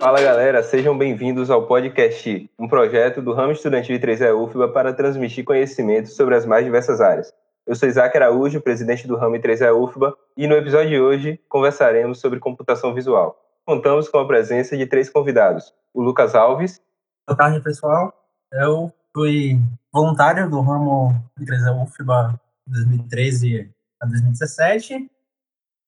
[0.00, 4.92] Fala galera, sejam bem-vindos ao podcast, um projeto do ramo estudantil de 3E UFBA para
[4.92, 7.32] transmitir conhecimento sobre as mais diversas áreas.
[7.64, 12.18] Eu sou Isaac Araújo, presidente do ramo 3E UFBA, e no episódio de hoje conversaremos
[12.18, 13.38] sobre computação visual.
[13.64, 16.80] Contamos com a presença de três convidados: o Lucas Alves.
[17.28, 18.12] Boa tarde, pessoal.
[18.52, 19.60] Eu fui
[19.92, 23.70] voluntário do ramo 3E UFBA 2013
[24.00, 25.10] a 2017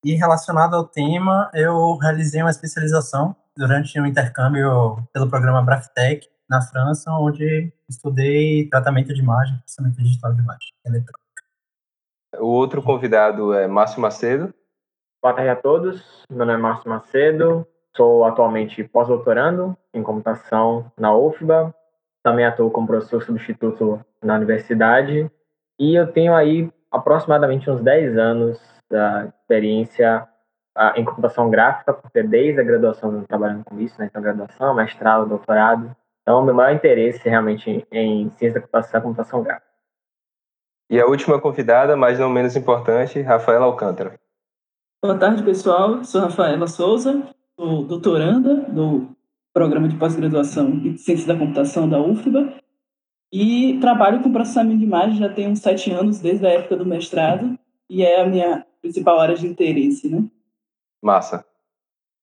[0.03, 6.61] e relacionado ao tema, eu realizei uma especialização durante um intercâmbio pelo programa Braftec na
[6.61, 11.19] França, onde estudei tratamento de imagem, processamento digital de imagem eletrônica.
[12.37, 14.53] O outro convidado é Márcio Macedo.
[15.23, 16.23] Boa tarde a todos.
[16.29, 17.67] Meu nome é Márcio Macedo.
[17.97, 21.73] Sou atualmente pós-doutorando em computação na UFBA.
[22.25, 25.29] Também atuo como professor substituto na universidade.
[25.79, 30.27] E eu tenho aí aproximadamente uns 10 anos da experiência
[30.95, 34.07] em computação gráfica, porque desde a graduação eu trabalhando com isso, né?
[34.07, 35.95] Então, graduação, mestrado, doutorado.
[36.23, 39.67] Então, meu maior interesse realmente em ciência da computação é computação gráfica.
[40.89, 44.19] E a última convidada, mas não menos importante, Rafaela Alcântara.
[45.03, 46.03] Boa tarde, pessoal.
[46.03, 47.21] Sou Rafaela Souza,
[47.55, 49.14] sou doutoranda do
[49.55, 52.55] Programa de Pós-Graduação em Ciência da Computação da UFBA
[53.31, 56.85] e trabalho com processamento de imagem já tem uns sete anos, desde a época do
[56.85, 57.57] mestrado,
[57.89, 60.25] e é a minha principal área de interesse, né?
[61.01, 61.45] Massa.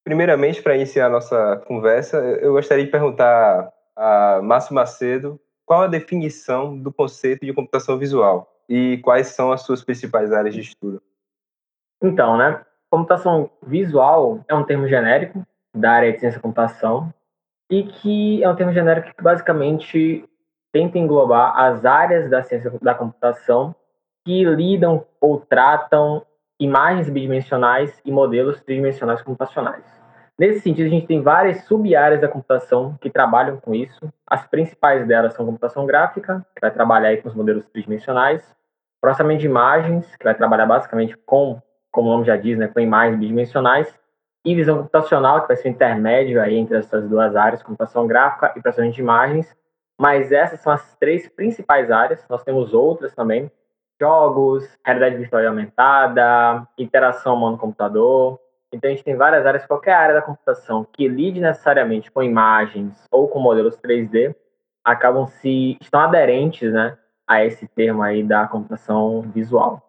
[0.05, 5.89] Primeiramente, para iniciar a nossa conversa, eu gostaria de perguntar a Márcio Macedo qual a
[5.89, 11.01] definição do conceito de computação visual e quais são as suas principais áreas de estudo.
[12.03, 15.43] Então, né, computação visual é um termo genérico
[15.75, 17.11] da área de ciência da computação
[17.73, 20.29] e que é um termo genérico que basicamente
[20.71, 23.75] tenta englobar as áreas da ciência da computação
[24.27, 26.23] que lidam ou tratam
[26.61, 29.83] imagens bidimensionais e modelos tridimensionais computacionais.
[30.39, 34.13] Nesse sentido, a gente tem várias sub-áreas da computação que trabalham com isso.
[34.27, 38.55] As principais delas são computação gráfica, que vai trabalhar com os modelos tridimensionais,
[39.01, 41.59] processamento de imagens, que vai trabalhar basicamente com,
[41.91, 43.99] como o nome já diz, né, com imagens bidimensionais,
[44.45, 48.53] e visão computacional, que vai ser o intermédio aí entre essas duas áreas, computação gráfica
[48.57, 49.57] e processamento de imagens.
[50.01, 52.25] Mas essas são as três principais áreas.
[52.29, 53.51] Nós temos outras também,
[54.01, 58.41] jogos, realidade virtual aumentada, interação humano-computador.
[58.73, 63.07] Então, a gente tem várias áreas, qualquer área da computação que lide necessariamente com imagens
[63.11, 64.35] ou com modelos 3D,
[64.83, 69.81] acabam se, estão aderentes né, a esse termo aí da computação visual.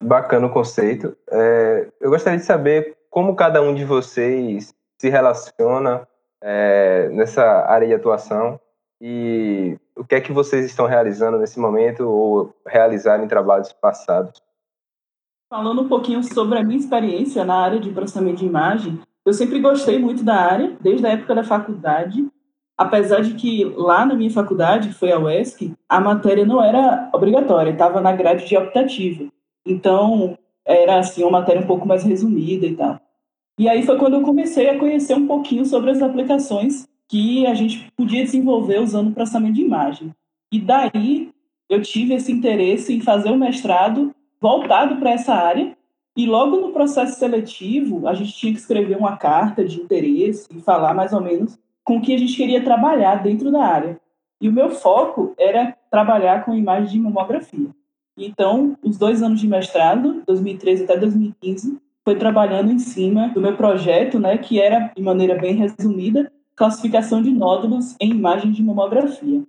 [0.00, 1.16] Bacana o conceito.
[1.30, 6.06] É, eu gostaria de saber como cada um de vocês se relaciona
[6.44, 8.60] é, nessa área de atuação
[9.00, 14.42] e o que é que vocês estão realizando nesse momento ou realizaram em trabalhos passados?
[15.48, 19.60] Falando um pouquinho sobre a minha experiência na área de processamento de imagem, eu sempre
[19.60, 22.22] gostei muito da área, desde a época da faculdade,
[22.76, 27.08] apesar de que lá na minha faculdade, que foi a UESC, a matéria não era
[27.14, 29.24] obrigatória, estava na grade de optativa.
[29.64, 33.05] Então, era assim, uma matéria um pouco mais resumida e tal.
[33.58, 37.54] E aí foi quando eu comecei a conhecer um pouquinho sobre as aplicações que a
[37.54, 40.12] gente podia desenvolver usando processamento de imagem.
[40.52, 41.30] E daí
[41.68, 45.76] eu tive esse interesse em fazer o mestrado voltado para essa área.
[46.16, 50.60] E logo no processo seletivo, a gente tinha que escrever uma carta de interesse e
[50.60, 54.00] falar mais ou menos com o que a gente queria trabalhar dentro da área.
[54.40, 57.68] E o meu foco era trabalhar com imagem de mamografia.
[58.18, 63.56] Então, os dois anos de mestrado, 2013 até 2015, foi trabalhando em cima do meu
[63.56, 69.42] projeto, né, que era, de maneira bem resumida, classificação de nódulos em imagens de mamografia.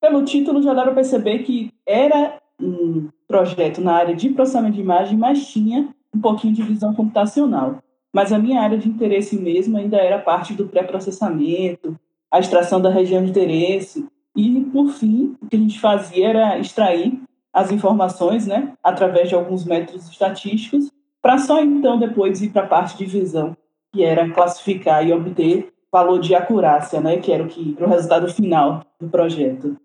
[0.00, 4.80] Pelo título já dá para perceber que era um projeto na área de processamento de
[4.80, 7.78] imagem, mas tinha um pouquinho de visão computacional.
[8.12, 11.96] Mas a minha área de interesse mesmo ainda era parte do pré-processamento,
[12.28, 14.04] a extração da região de interesse
[14.34, 17.20] e, por fim, o que a gente fazia era extrair
[17.52, 20.89] as informações, né, através de alguns métodos estatísticos,
[21.22, 23.56] para só então depois ir para a parte de visão,
[23.92, 28.32] que era classificar e obter valor de acurácia, né, que era o que o resultado
[28.32, 29.76] final do projeto.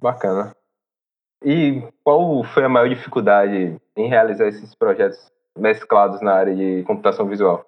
[0.00, 0.54] Bacana.
[1.42, 7.26] E qual foi a maior dificuldade em realizar esses projetos mesclados na área de computação
[7.26, 7.64] visual?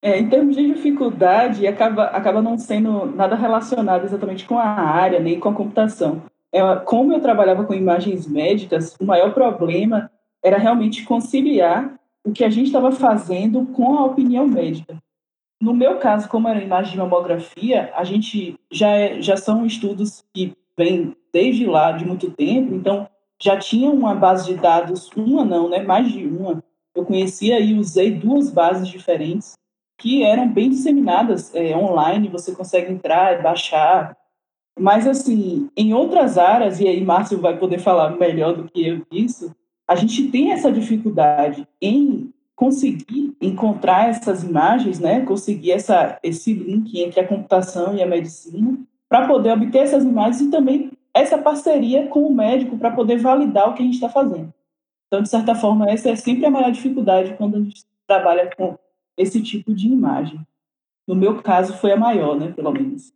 [0.00, 5.20] É, em termos de dificuldade, acaba, acaba não sendo nada relacionado exatamente com a área,
[5.20, 6.22] nem com a computação.
[6.52, 10.10] É, como eu trabalhava com imagens médicas, o maior problema
[10.42, 14.96] era realmente conciliar o que a gente estava fazendo com a opinião médica.
[15.60, 20.24] No meu caso, como era imagem de mamografia, a gente já, é, já são estudos
[20.34, 23.08] que vêm desde lá de muito tempo, então
[23.40, 26.62] já tinha uma base de dados, uma não, né, mais de uma.
[26.94, 29.54] Eu conhecia e usei duas bases diferentes
[29.98, 34.16] que eram bem disseminadas é, online, você consegue entrar e baixar.
[34.78, 39.02] Mas, assim, em outras áreas, e aí Márcio vai poder falar melhor do que eu
[39.10, 39.54] disso,
[39.88, 47.00] a gente tem essa dificuldade em conseguir encontrar essas imagens, né, conseguir essa, esse link
[47.00, 52.06] entre a computação e a medicina, para poder obter essas imagens e também essa parceria
[52.06, 54.52] com o médico para poder validar o que a gente está fazendo.
[55.06, 58.78] Então, de certa forma, essa é sempre a maior dificuldade quando a gente trabalha com
[59.16, 60.40] esse tipo de imagem.
[61.06, 63.12] No meu caso, foi a maior, né, pelo menos.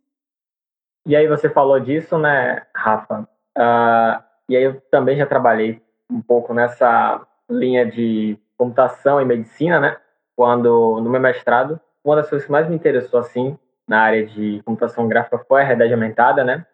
[1.07, 3.27] E aí você falou disso, né, Rafa?
[3.57, 9.79] Uh, e aí eu também já trabalhei um pouco nessa linha de computação e medicina,
[9.79, 9.97] né?
[10.35, 13.57] Quando no meu mestrado, uma das coisas que mais me interessou assim
[13.87, 16.65] na área de computação gráfica foi a realidade aumentada, né?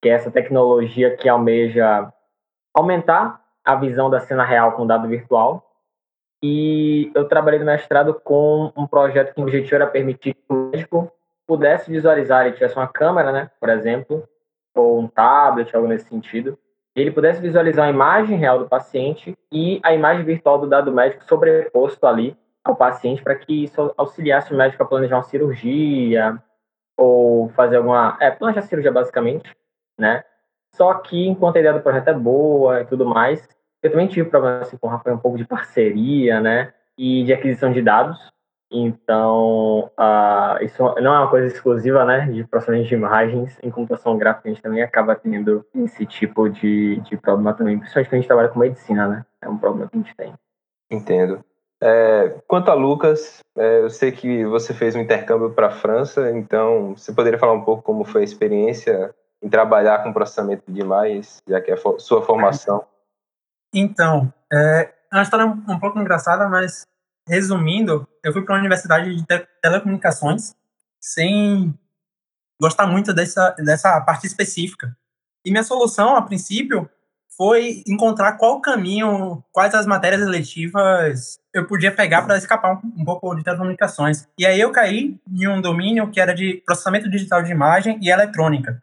[0.00, 2.12] Que é essa tecnologia que almeja
[2.74, 5.68] aumentar a visão da cena real com dado virtual.
[6.42, 10.54] E eu trabalhei no mestrado com um projeto que o objetivo era permitir que o
[10.54, 11.12] médico
[11.46, 14.28] pudesse visualizar, ele tivesse uma câmera, né, por exemplo,
[14.74, 16.58] ou um tablet, algo nesse sentido,
[16.94, 21.24] ele pudesse visualizar a imagem real do paciente e a imagem virtual do dado médico
[21.24, 26.38] sobreposto ali ao paciente para que isso auxiliasse o médico a planejar uma cirurgia
[26.96, 28.16] ou fazer alguma...
[28.20, 29.56] É, planejar cirurgia basicamente,
[29.98, 30.22] né?
[30.74, 33.46] Só que enquanto a ideia do projeto é boa e tudo mais,
[33.82, 36.72] eu também tive problema assim, com o Rafael, um pouco de parceria, né?
[36.96, 38.31] E de aquisição de dados.
[38.72, 43.58] Então, uh, isso não é uma coisa exclusiva, né, de processamento de imagens.
[43.62, 48.08] Em computação gráfica, a gente também acaba tendo esse tipo de, de problema também, principalmente
[48.08, 49.26] quando a gente trabalha com medicina, né?
[49.42, 50.32] É um problema que a gente tem.
[50.90, 51.44] Entendo.
[51.82, 56.30] É, quanto a Lucas, é, eu sei que você fez um intercâmbio para a França,
[56.30, 60.80] então você poderia falar um pouco como foi a experiência em trabalhar com processamento de
[60.80, 62.86] imagens, já que é a sua formação?
[63.74, 66.86] Então, é, é uma história um pouco engraçada, mas
[67.26, 70.54] resumindo, eu fui para uma universidade de te telecomunicações
[71.00, 71.74] sem
[72.60, 74.96] gostar muito dessa, dessa parte específica.
[75.44, 76.88] E minha solução, a princípio,
[77.36, 83.34] foi encontrar qual caminho, quais as matérias eletivas eu podia pegar para escapar um, pouco
[83.34, 84.28] de telecomunicações.
[84.38, 88.10] E aí eu caí em um domínio que era de processamento digital de imagem e
[88.10, 88.82] eletrônica.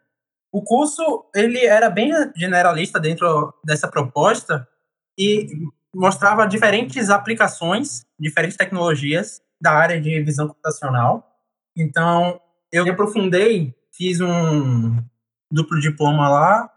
[0.52, 4.68] O curso ele era bem generalista dentro dessa proposta
[5.16, 5.48] e
[5.94, 11.26] mostrava diferentes aplicações, diferentes tecnologias da área de visão computacional.
[11.76, 12.40] Então,
[12.72, 15.02] eu me aprofundei, fiz um
[15.50, 16.70] duplo diploma lá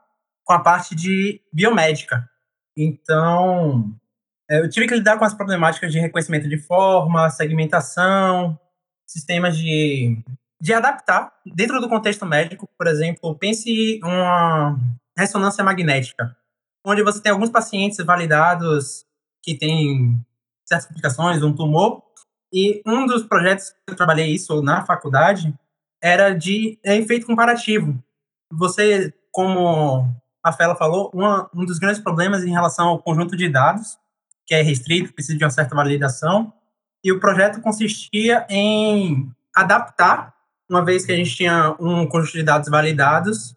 [0.43, 2.27] com a parte de biomédica.
[2.75, 3.93] Então,
[4.49, 8.59] é, eu tive que lidar com as problemáticas de reconhecimento de forma, segmentação,
[9.07, 10.17] sistemas de,
[10.59, 12.67] de adaptar dentro do contexto médico.
[12.77, 14.77] Por exemplo, pense uma
[15.15, 16.35] ressonância magnética
[16.85, 19.05] onde você tem alguns pacientes validados
[19.41, 20.19] que têm
[20.65, 22.01] certas complicações, um tumor,
[22.51, 25.53] e um dos projetos que eu trabalhei isso na faculdade
[26.01, 27.97] era de efeito comparativo.
[28.51, 30.07] Você, como
[30.43, 33.97] a Fela falou, uma, um dos grandes problemas em relação ao conjunto de dados,
[34.45, 36.53] que é restrito, precisa de uma certa validação,
[37.03, 40.33] e o projeto consistia em adaptar,
[40.69, 43.55] uma vez que a gente tinha um conjunto de dados validados,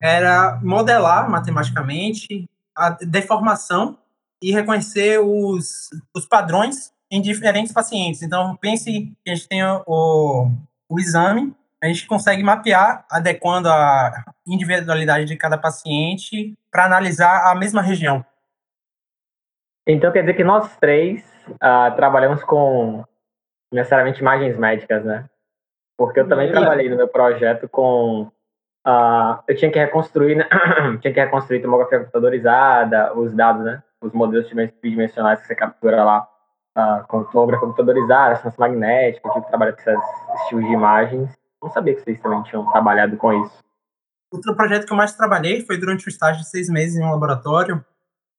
[0.00, 3.98] era modelar matematicamente a deformação
[4.42, 8.22] e reconhecer os, os padrões em diferentes pacientes.
[8.22, 10.50] Então, pense que a gente tem o,
[10.88, 17.54] o exame, a gente consegue mapear, adequando a individualidade de cada paciente para analisar a
[17.54, 18.24] mesma região.
[19.86, 23.04] Então, quer dizer que nós três uh, trabalhamos com
[23.72, 25.28] necessariamente imagens médicas, né?
[25.98, 28.30] Porque eu também trabalhei no meu projeto com
[28.86, 30.48] Uh, eu tinha que reconstruir, né?
[31.00, 33.82] tinha que reconstruir tomografia computadorizada, os dados, né?
[34.00, 36.28] Os modelos tridimensionais que você captura lá
[36.76, 41.30] uh, com tomografia computadorizada, ressonância magnética, eu tive que trabalhar com esses estilos de imagens.
[41.62, 43.62] Não sabia que vocês também tinham trabalhado com isso.
[44.32, 47.10] Outro projeto que eu mais trabalhei foi durante o estágio de seis meses em um
[47.10, 47.84] laboratório.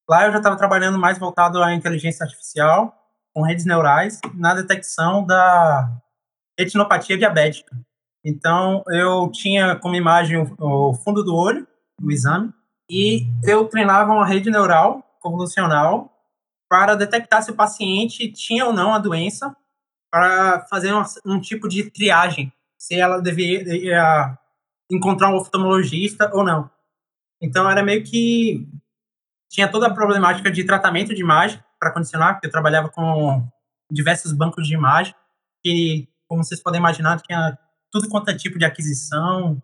[0.10, 2.94] Lá eu já estava trabalhando mais voltado à inteligência artificial,
[3.34, 5.90] com redes neurais, na detecção da
[6.60, 7.74] retinopatia diabética.
[8.24, 11.68] Então, eu tinha como imagem o, fundo do olho,
[12.00, 12.54] no exame,
[12.90, 16.10] e eu treinava uma rede neural convolucional
[16.70, 19.56] para detectar se o paciente tinha ou não a doença,
[20.12, 24.38] para fazer um, um tipo de triagem, se ela deveria
[24.90, 26.70] encontrar um oftalmologista ou não.
[27.42, 28.68] Então, era meio que.
[29.50, 33.48] Tinha toda a problemática de tratamento de imagem para condicionar, porque eu trabalhava com
[33.92, 35.14] diversos bancos de imagem,
[35.64, 37.58] que, como vocês podem imaginar, tinha
[37.94, 39.62] tudo quanto é tipo de aquisição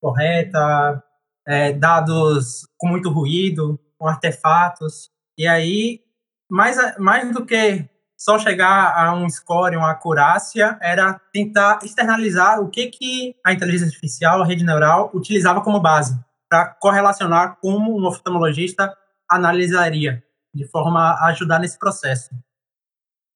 [0.00, 1.02] correta,
[1.46, 5.10] é, dados com muito ruído, com artefatos.
[5.36, 6.00] E aí,
[6.48, 12.68] mais, mais do que só chegar a um score, uma acurácia, era tentar externalizar o
[12.68, 16.20] que, que a inteligência artificial, a rede neural, utilizava como base
[16.50, 18.94] para correlacionar como um oftalmologista
[19.26, 20.22] analisaria,
[20.52, 22.30] de forma a ajudar nesse processo.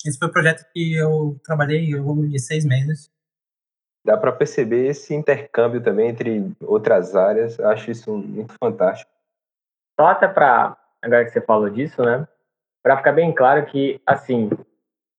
[0.04, 3.13] Esse foi o projeto que eu trabalhei ao longo de seis meses.
[4.04, 7.58] Dá para perceber esse intercâmbio também entre outras áreas.
[7.58, 9.11] Acho isso muito fantástico.
[9.99, 12.26] Só até para, agora que você falou disso, né?
[12.82, 14.50] Para ficar bem claro que, assim,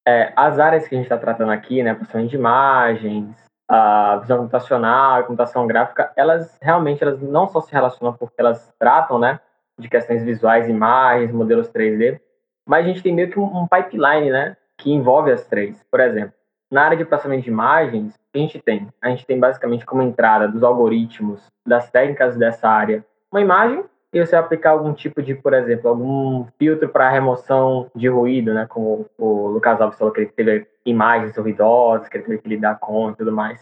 [0.08, 1.96] é, as áreas que a gente está tratando aqui, né?
[1.96, 3.36] Processamento de imagens,
[3.68, 8.72] a visão computacional, a computação gráfica, elas realmente elas não só se relacionam porque elas
[8.77, 9.39] tratam, né?
[9.80, 12.20] De questões visuais, imagens, modelos 3D,
[12.68, 14.56] mas a gente tem meio que um, pipeline, né?
[14.77, 15.84] Que envolve as três.
[15.89, 16.34] Por exemplo,
[16.72, 18.88] na área de processamento de imagens, a gente tem?
[19.01, 24.25] A gente tem basicamente como entrada dos algoritmos, das técnicas dessa área, uma imagem e
[24.25, 28.65] você aplicar algum tipo de, por exemplo, algum filtro para remoção de ruído, né?
[28.65, 32.80] Como o Lucas Alves falou que ele teve imagens ruidosas, que ele teve que lidar
[32.80, 33.62] com e tudo mais.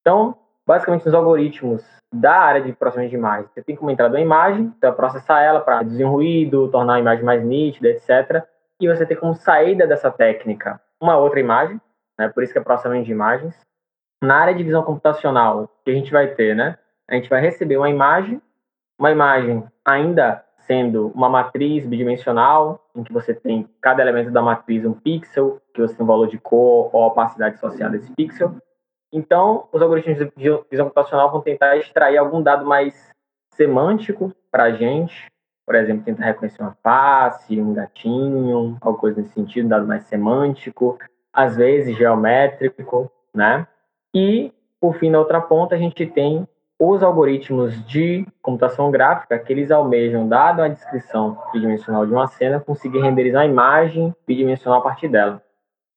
[0.00, 0.34] Então,
[0.66, 4.72] basicamente, os algoritmos da área de processamento de imagens, você tem como entrada uma imagem,
[4.80, 8.42] vai processar ela para reduzir um ruído, tornar a imagem mais nítida, etc.
[8.80, 11.78] E você tem como saída dessa técnica uma outra imagem,
[12.18, 12.28] né?
[12.28, 13.54] Por isso que é processamento de imagens.
[14.22, 16.76] Na área de visão computacional, que a gente vai ter, né?
[17.08, 18.40] A gente vai receber uma imagem
[19.00, 24.84] uma imagem ainda sendo uma matriz bidimensional, em que você tem cada elemento da matriz
[24.84, 28.54] um pixel, que você tem um valor de cor ou opacidade associada a esse pixel.
[29.10, 30.28] Então, os algoritmos de
[30.70, 33.10] visão computacional vão tentar extrair algum dado mais
[33.54, 35.26] semântico para a gente,
[35.66, 40.04] por exemplo, tentar reconhecer uma face, um gatinho, alguma coisa nesse sentido, um dado mais
[40.04, 40.98] semântico,
[41.32, 43.66] às vezes geométrico, né?
[44.14, 46.46] E, por fim, na outra ponta, a gente tem
[46.78, 52.58] os algoritmos de computação gráfica que eles almejam, dado a descrição bidimensional de uma cena,
[52.58, 55.42] conseguir renderizar a imagem bidimensional a partir dela.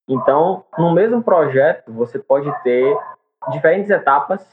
[0.10, 2.98] Então, no mesmo projeto, você pode ter
[3.50, 4.46] diferentes etapas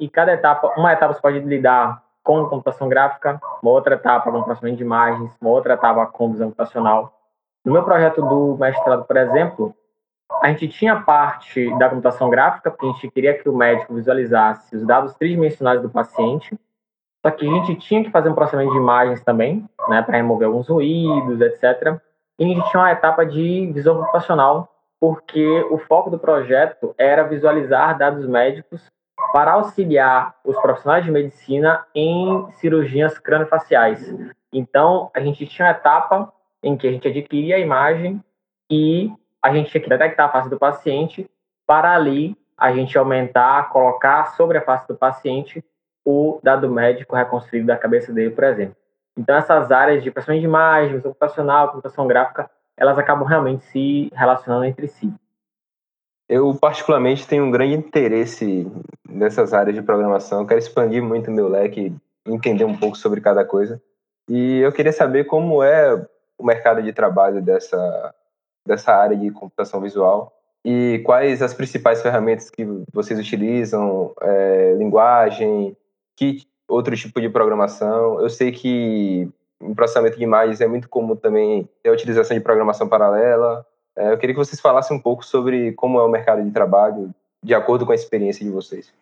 [0.00, 4.42] e cada etapa, uma etapa você pode lidar com computação gráfica, uma outra etapa com
[4.42, 7.12] processamento de imagens, uma outra etapa com visão computacional.
[7.64, 9.74] No meu projeto do mestrado, por exemplo,
[10.42, 14.76] a gente tinha parte da computação gráfica, porque a gente queria que o médico visualizasse
[14.76, 16.58] os dados tridimensionais do paciente,
[17.24, 20.46] só que a gente tinha que fazer um processamento de imagens também, né, para remover
[20.46, 21.98] alguns ruídos, etc.
[22.38, 24.68] E a gente tinha uma etapa de visão computacional,
[25.00, 28.90] porque o foco do projeto era visualizar dados médicos
[29.32, 34.14] para auxiliar os profissionais de medicina em cirurgias craniofaciais.
[34.52, 38.22] Então, a gente tinha uma etapa em que a gente adquiria a imagem
[38.70, 39.12] e
[39.42, 41.28] a gente tinha que detectar a face do paciente
[41.66, 45.64] para ali a gente aumentar, colocar sobre a face do paciente
[46.04, 48.76] o dado médico reconstruído da cabeça dele, por exemplo.
[49.18, 54.64] Então, essas áreas de processamento de imagens, computacional, computação gráfica, elas acabam realmente se relacionando
[54.64, 55.12] entre si.
[56.28, 58.70] Eu, particularmente, tenho um grande interesse
[59.08, 60.40] nessas áreas de programação.
[60.40, 61.94] Eu quero expandir muito meu leque,
[62.26, 63.80] entender um pouco sobre cada coisa.
[64.28, 65.94] E eu queria saber como é
[66.36, 68.14] o mercado de trabalho dessa,
[68.66, 70.32] dessa área de computação visual
[70.64, 75.76] e quais as principais ferramentas que vocês utilizam, é, linguagem,
[76.16, 78.20] que outro tipo de programação.
[78.20, 79.30] Eu sei que
[79.62, 83.64] em processamento de imagens é muito comum também ter a utilização de programação paralela.
[83.96, 87.14] É, eu queria que vocês falassem um pouco sobre como é o mercado de trabalho,
[87.42, 88.92] de acordo com a experiência de vocês.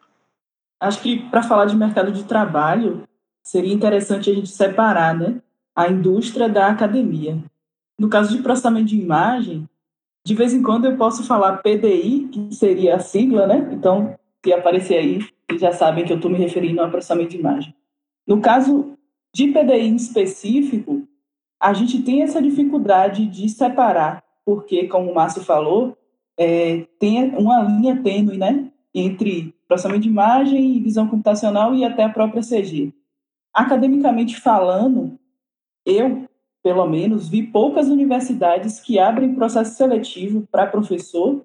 [0.81, 3.05] Acho que para falar de mercado de trabalho,
[3.43, 5.41] seria interessante a gente separar né,
[5.75, 7.39] a indústria da academia.
[7.99, 9.69] No caso de processamento de imagem,
[10.27, 13.69] de vez em quando eu posso falar PDI, que seria a sigla, né?
[13.73, 17.39] Então, se aparecer aí, vocês já sabem que eu estou me referindo ao processamento de
[17.39, 17.75] imagem.
[18.27, 18.95] No caso
[19.35, 21.07] de PDI em específico,
[21.61, 25.97] a gente tem essa dificuldade de separar, porque, como o Márcio falou,
[26.39, 28.71] é, tem uma linha tênue, né?
[28.95, 32.93] Entre processamento de imagem e visão computacional e até a própria CG.
[33.53, 35.19] Academicamente falando,
[35.87, 36.29] eu
[36.65, 41.45] pelo menos, vi poucas universidades que abrem processo seletivo para professor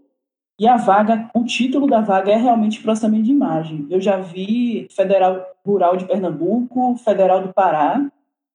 [0.57, 3.85] e a vaga, o título da vaga é realmente processamento de imagem.
[3.89, 8.09] Eu já vi Federal Rural de Pernambuco, Federal do Pará,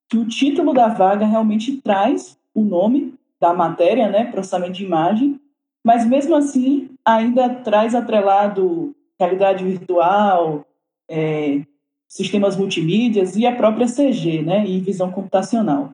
[0.08, 5.38] que o título da vaga realmente traz o nome da matéria, né, processamento de imagem,
[5.84, 10.64] mas mesmo assim ainda traz atrelado realidade virtual,
[11.10, 11.60] é,
[12.08, 15.92] sistemas multimídias e a própria CG, né, e visão computacional.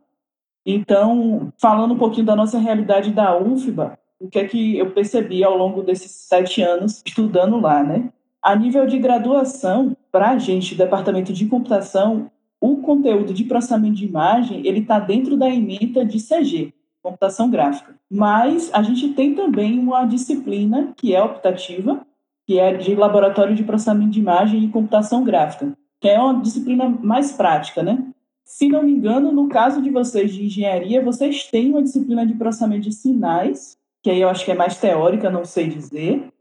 [0.65, 5.43] Então, falando um pouquinho da nossa realidade da UFBA, o que é que eu percebi
[5.43, 8.11] ao longo desses sete anos estudando lá, né?
[8.43, 14.05] A nível de graduação, para a gente, departamento de computação, o conteúdo de processamento de
[14.05, 17.95] imagem ele está dentro da ementa de CG, computação gráfica.
[18.11, 22.01] Mas a gente tem também uma disciplina que é optativa,
[22.47, 26.89] que é de laboratório de processamento de imagem e computação gráfica, que é uma disciplina
[26.89, 28.05] mais prática, né?
[28.45, 32.35] Se não me engano, no caso de vocês de engenharia, vocês têm uma disciplina de
[32.35, 36.33] processamento de sinais, que aí eu acho que é mais teórica, não sei dizer,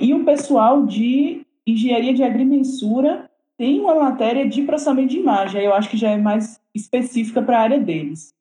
[0.00, 5.66] e o pessoal de engenharia de agrimensura tem uma matéria de processamento de imagem, aí
[5.66, 8.34] eu acho que já é mais específica para a área deles.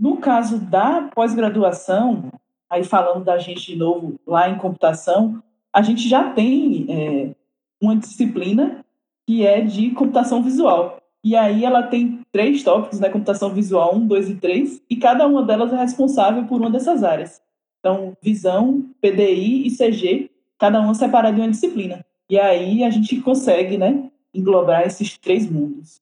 [0.00, 2.30] No caso da pós-graduação,
[2.68, 7.34] aí falando da gente de novo lá em computação, a gente já tem é,
[7.80, 8.84] uma disciplina
[9.26, 10.98] que é de computação visual.
[11.24, 13.08] E aí ela tem três tópicos, né?
[13.08, 17.02] Computação visual 1, 2 e 3, e cada uma delas é responsável por uma dessas
[17.02, 17.40] áreas.
[17.80, 22.04] Então, visão, PDI e CG, cada uma separada em uma disciplina.
[22.28, 25.98] E aí a gente consegue, né, englobar esses três mundos.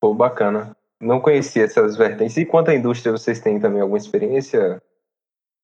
[0.00, 0.74] Pô, bacana.
[0.98, 2.38] Não conhecia essas vertentes.
[2.38, 4.80] E quanto à indústria, vocês têm também alguma experiência?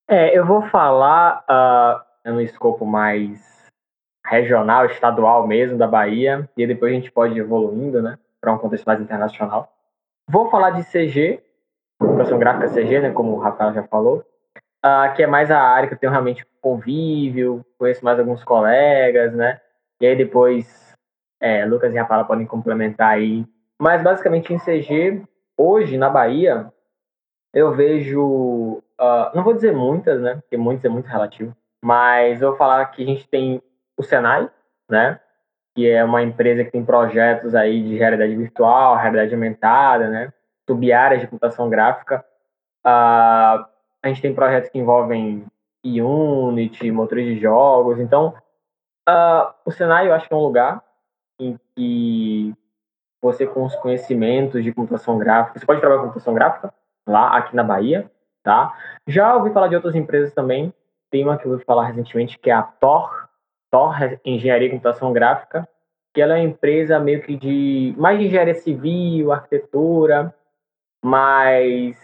[0.07, 3.41] É, eu vou falar uh, no escopo mais
[4.27, 8.59] regional, estadual mesmo, da Bahia, e depois a gente pode ir evoluindo, né, para um
[8.59, 9.73] contexto mais internacional.
[10.29, 11.41] Vou falar de CG,
[12.01, 14.25] computação gráfica CG, né, como o Rafael já falou,
[14.85, 19.33] uh, que é mais a área que eu tenho realmente convívio, conheço mais alguns colegas,
[19.33, 19.61] né,
[20.01, 20.95] e aí depois
[21.41, 23.47] é, Lucas e Rafael podem complementar aí.
[23.81, 25.23] Mas basicamente em CG,
[25.57, 26.73] hoje na Bahia,
[27.55, 32.49] eu vejo, uh, não vou dizer muitas, né, porque muitas é muito relativo, mas eu
[32.49, 33.63] vou falar que a gente tem
[33.97, 34.51] o Senai,
[34.91, 35.21] né,
[35.77, 40.33] que é uma empresa que tem projetos aí de realidade virtual, realidade aumentada, né,
[40.67, 42.25] sub-áreas de computação gráfica.
[42.85, 43.61] Uh,
[44.03, 45.45] a gente tem projetos que envolvem
[45.85, 48.01] Unity, motores de jogos.
[48.01, 48.35] Então,
[49.07, 50.83] uh, o Senai eu acho que é um lugar
[51.39, 52.55] em que
[53.21, 56.73] você com os conhecimentos de computação gráfica, você pode trabalhar com computação gráfica
[57.07, 58.11] lá, aqui na Bahia,
[58.43, 58.73] tá?
[59.07, 60.73] Já ouvi falar de outras empresas também.
[61.11, 63.26] Tem uma que eu ouvi falar recentemente que é a Tor,
[64.25, 65.69] Engenharia e Computação Gráfica,
[66.15, 70.35] que ela é uma empresa meio que de mais de engenharia civil, arquitetura,
[71.05, 71.97] mas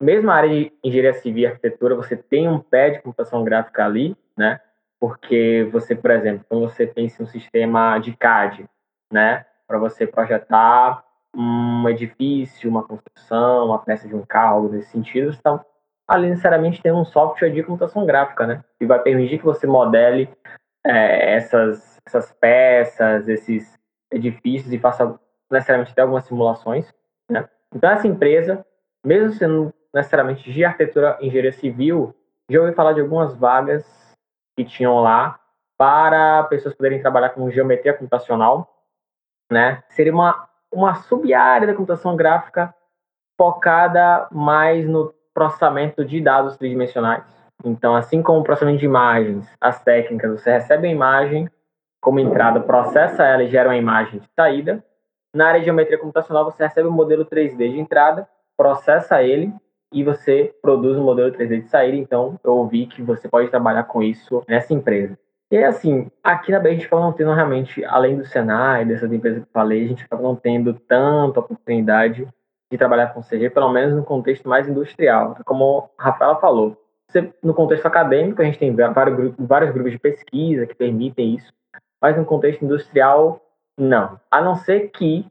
[0.00, 3.84] mesmo a área de engenharia civil e arquitetura, você tem um pé de computação gráfica
[3.84, 4.60] ali, né?
[5.00, 8.66] Porque você, por exemplo, quando você pensa em um sistema de CAD,
[9.12, 14.90] né, para você projetar um edifício, uma construção, uma peça de um carro, algo nesse
[14.90, 15.64] sentido, está
[16.06, 20.28] ali necessariamente tem um software de computação gráfica, né, que vai permitir que você modele
[20.84, 23.78] é, essas, essas peças, esses
[24.10, 25.18] edifícios e faça
[25.50, 26.92] necessariamente até algumas simulações.
[27.30, 27.48] Né?
[27.74, 28.64] Então, essa empresa,
[29.04, 32.14] mesmo sendo necessariamente de arquitetura engenharia civil,
[32.48, 33.84] já ouvi falar de algumas vagas
[34.56, 35.38] que tinham lá
[35.76, 38.86] para pessoas poderem trabalhar com geometria computacional,
[39.50, 39.82] né?
[39.90, 42.74] Seria uma, uma sub-área da computação gráfica
[43.36, 47.41] focada mais no processamento de dados tridimensionais.
[47.64, 51.48] Então, assim como o processamento de imagens, as técnicas, você recebe a imagem
[52.00, 54.84] como entrada, processa ela e gera uma imagem de saída.
[55.34, 59.52] Na área de geometria computacional, você recebe um modelo 3D de entrada, processa ele
[59.92, 61.96] e você produz um modelo 3D de saída.
[61.96, 65.16] Então, eu ouvi que você pode trabalhar com isso nessa empresa.
[65.52, 69.12] E assim, aqui na Bahia a gente acaba não tendo realmente, além do Senai, dessas
[69.12, 72.26] empresas que eu falei, a gente acaba não tendo tanta oportunidade
[72.70, 75.36] de trabalhar com CG, pelo menos no contexto mais industrial.
[75.44, 76.81] Como a Rafaela falou,
[77.42, 81.52] no contexto acadêmico, a gente tem vários grupos, vários grupos de pesquisa que permitem isso,
[82.00, 83.40] mas no contexto industrial,
[83.78, 84.18] não.
[84.30, 85.26] A não ser que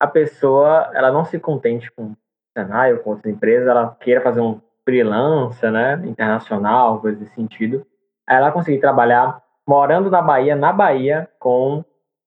[0.00, 2.16] a pessoa ela não se contente com o
[2.56, 7.86] Senai ou com outras empresas, ela queira fazer um freelancer, né, internacional, coisa desse sentido,
[8.26, 11.84] ela conseguir trabalhar morando na Bahia, na Bahia, com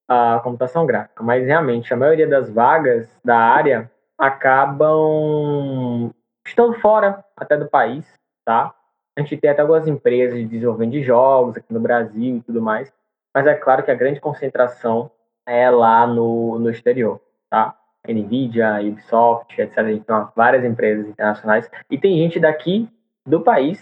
[0.07, 1.23] a computação gráfica.
[1.23, 6.11] Mas realmente a maioria das vagas da área acabam
[6.45, 8.05] estando fora até do país,
[8.45, 8.75] tá?
[9.17, 12.61] A gente tem até algumas empresas de desenvolvimento de jogos aqui no Brasil e tudo
[12.61, 12.91] mais,
[13.33, 15.11] mas é claro que a grande concentração
[15.45, 17.19] é lá no, no exterior,
[17.49, 17.77] tá?
[18.07, 19.77] Nvidia, Ubisoft, etc.
[19.77, 22.89] A gente tem várias empresas internacionais e tem gente daqui
[23.25, 23.79] do país,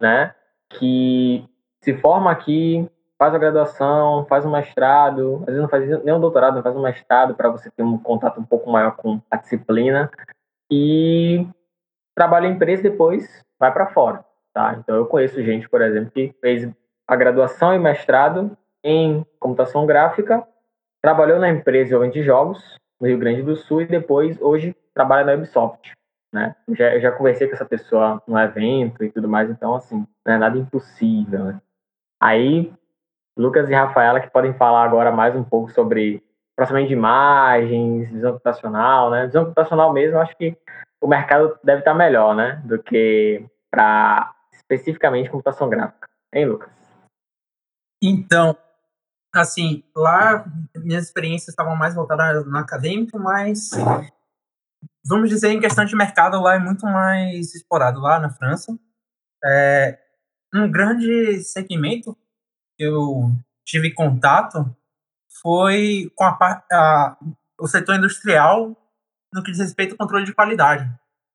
[0.00, 0.34] né,
[0.68, 1.48] que
[1.80, 6.20] se forma aqui, faz a graduação, faz um mestrado, às vezes não faz nem um
[6.20, 9.36] doutorado, não faz um mestrado para você ter um contato um pouco maior com a
[9.36, 10.10] disciplina
[10.70, 11.46] e
[12.14, 14.24] trabalha em empresa depois vai para fora.
[14.52, 14.76] Tá?
[14.78, 16.70] Então, eu conheço gente, por exemplo, que fez
[17.08, 20.46] a graduação e mestrado em computação gráfica,
[21.00, 25.34] trabalhou na empresa de jogos no Rio Grande do Sul e depois, hoje, trabalha na
[25.34, 25.92] Ubisoft.
[26.32, 26.54] Né?
[26.70, 30.34] Já, eu já conversei com essa pessoa no evento e tudo mais, então, assim, não
[30.34, 31.44] é nada impossível.
[31.44, 31.60] Né?
[32.20, 32.72] Aí,
[33.36, 36.22] Lucas e Rafaela, que podem falar agora mais um pouco sobre
[36.54, 39.26] processamento de imagens, visão computacional, né?
[39.26, 40.56] Visão computacional mesmo, acho que
[41.00, 42.62] o mercado deve estar melhor, né?
[42.64, 44.32] Do que para
[44.74, 46.08] especificamente computação gráfica.
[46.32, 46.70] Hein, Lucas?
[48.02, 48.56] Então,
[49.34, 50.44] assim, lá
[50.76, 53.70] minhas experiências estavam mais voltadas no acadêmico, mas
[55.04, 58.76] vamos dizer em questão de mercado lá é muito mais explorado lá na França.
[59.44, 59.98] É,
[60.54, 62.16] um grande segmento
[62.76, 63.30] que eu
[63.64, 64.74] tive contato
[65.40, 67.16] foi com a, a,
[67.58, 68.76] o setor industrial
[69.32, 70.84] no que diz respeito ao controle de qualidade.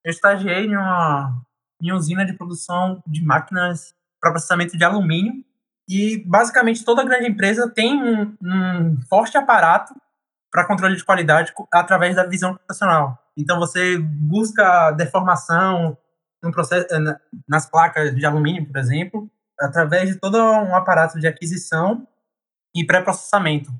[0.04, 1.42] Eu estagiei em uma,
[1.82, 5.44] em usina de produção de máquinas para processamento de alumínio
[5.88, 9.94] e basicamente toda grande empresa tem um, um forte aparato
[10.52, 13.18] para controle de qualidade através da visão computacional.
[13.38, 15.98] Então você busca deformação
[16.42, 21.28] no processo, eh, nas placas de alumínio, por exemplo, através de todo um aparato de
[21.28, 22.08] aquisição
[22.76, 23.72] e pré-processamento,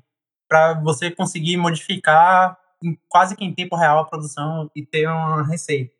[0.48, 5.46] para você conseguir modificar em, quase que em tempo real a produção e ter uma
[5.46, 5.97] receita.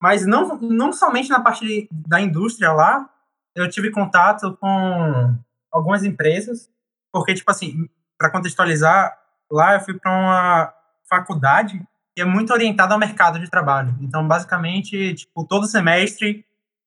[0.00, 3.08] Mas não, não somente na parte da indústria lá,
[3.54, 5.34] eu tive contato com
[5.72, 6.70] algumas empresas,
[7.12, 9.16] porque, tipo assim, para contextualizar,
[9.50, 10.74] lá eu fui para uma
[11.08, 11.80] faculdade
[12.14, 13.94] que é muito orientada ao mercado de trabalho.
[14.00, 16.44] Então, basicamente, tipo, todo semestre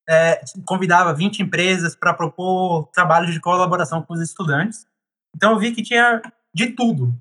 [0.08, 4.86] é, convidava 20 empresas para propor trabalhos de colaboração com os estudantes.
[5.34, 6.20] Então, eu vi que tinha
[6.52, 7.14] de tudo.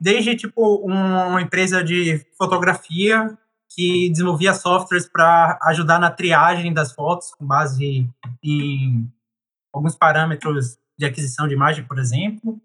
[0.00, 3.38] Desde, tipo, uma empresa de fotografia
[3.74, 8.08] que desenvolvia softwares para ajudar na triagem das fotos com base
[8.42, 9.12] em
[9.72, 12.60] alguns parâmetros de aquisição de imagem, por exemplo,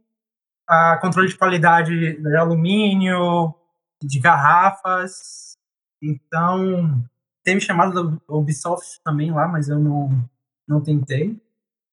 [0.68, 3.54] a controle de qualidade de alumínio,
[4.02, 5.58] de garrafas.
[6.02, 7.04] Então,
[7.44, 10.30] teve chamado da Ubisoft também lá, mas eu não,
[10.68, 11.42] não tentei.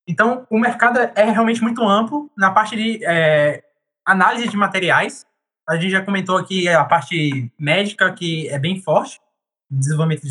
[0.07, 3.65] Então, o mercado é realmente muito amplo na parte de é,
[4.05, 5.25] análise de materiais.
[5.69, 9.21] A gente já comentou aqui a parte médica, que é bem forte,
[9.71, 10.23] desenvolvimento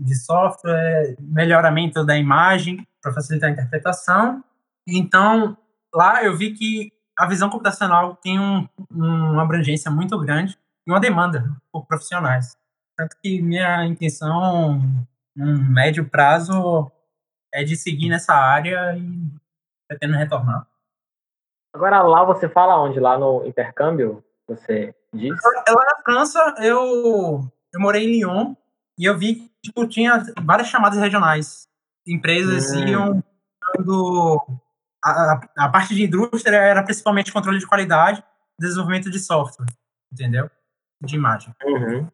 [0.00, 4.42] de software, melhoramento da imagem para facilitar a interpretação.
[4.86, 5.56] Então,
[5.92, 11.00] lá eu vi que a visão computacional tem um, uma abrangência muito grande e uma
[11.00, 12.56] demanda por profissionais.
[12.96, 14.80] Tanto que minha intenção,
[15.36, 16.90] um médio prazo,
[17.52, 19.30] é de seguir nessa área e
[19.88, 20.66] pretendo retornar.
[21.74, 23.00] Agora lá você fala onde?
[23.00, 25.34] Lá no intercâmbio, você diz?
[25.68, 28.54] Lá na França, eu, eu morei em Lyon
[28.98, 31.68] e eu vi que tipo, tinha várias chamadas regionais.
[32.06, 32.86] Empresas hum.
[32.86, 33.24] iam
[33.74, 34.40] dando
[35.04, 38.24] a, a, parte de indústria era principalmente controle de qualidade,
[38.58, 39.66] desenvolvimento de software,
[40.10, 40.50] entendeu?
[41.00, 41.54] De imagem.
[41.62, 42.08] Uhum.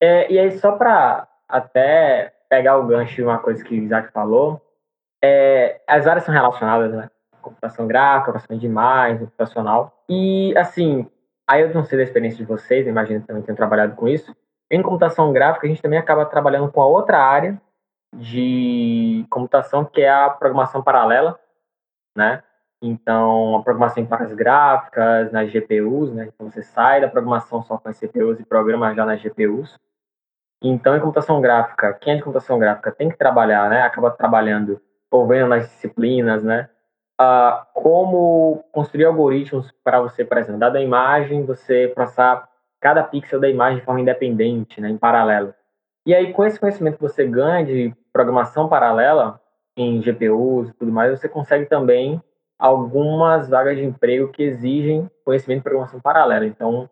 [0.00, 4.12] É, e aí, só para até pegar o gancho de uma coisa que o Isaac
[4.12, 4.60] falou,
[5.22, 7.08] é, as áreas são relacionadas, né?
[7.40, 10.04] Computação gráfica, computação de imagem, computacional.
[10.08, 11.08] E, assim,
[11.52, 14.34] aí eu não sei da experiência de vocês, imagino que também tenham trabalhado com isso.
[14.70, 17.60] Em computação gráfica, a gente também acaba trabalhando com a outra área
[18.16, 21.38] de computação, que é a programação paralela,
[22.16, 22.42] né?
[22.82, 26.30] Então, a programação em placas gráficas, nas GPUs, né?
[26.34, 29.78] Então, você sai da programação só com as CPUs e programa já nas GPUs.
[30.62, 33.82] Então, em computação gráfica, quem é de computação gráfica tem que trabalhar, né?
[33.82, 36.68] Acaba trabalhando ou vendo nas disciplinas, né?
[37.22, 42.48] Uh, como construir algoritmos para você, por exemplo, dada a imagem, você processar
[42.80, 45.54] cada pixel da imagem de forma independente, né, em paralelo.
[46.04, 49.40] E aí, com esse conhecimento que você ganha de programação paralela,
[49.76, 52.20] em GPUs e tudo mais, você consegue também
[52.58, 56.44] algumas vagas de emprego que exigem conhecimento de programação paralela.
[56.44, 56.90] Então,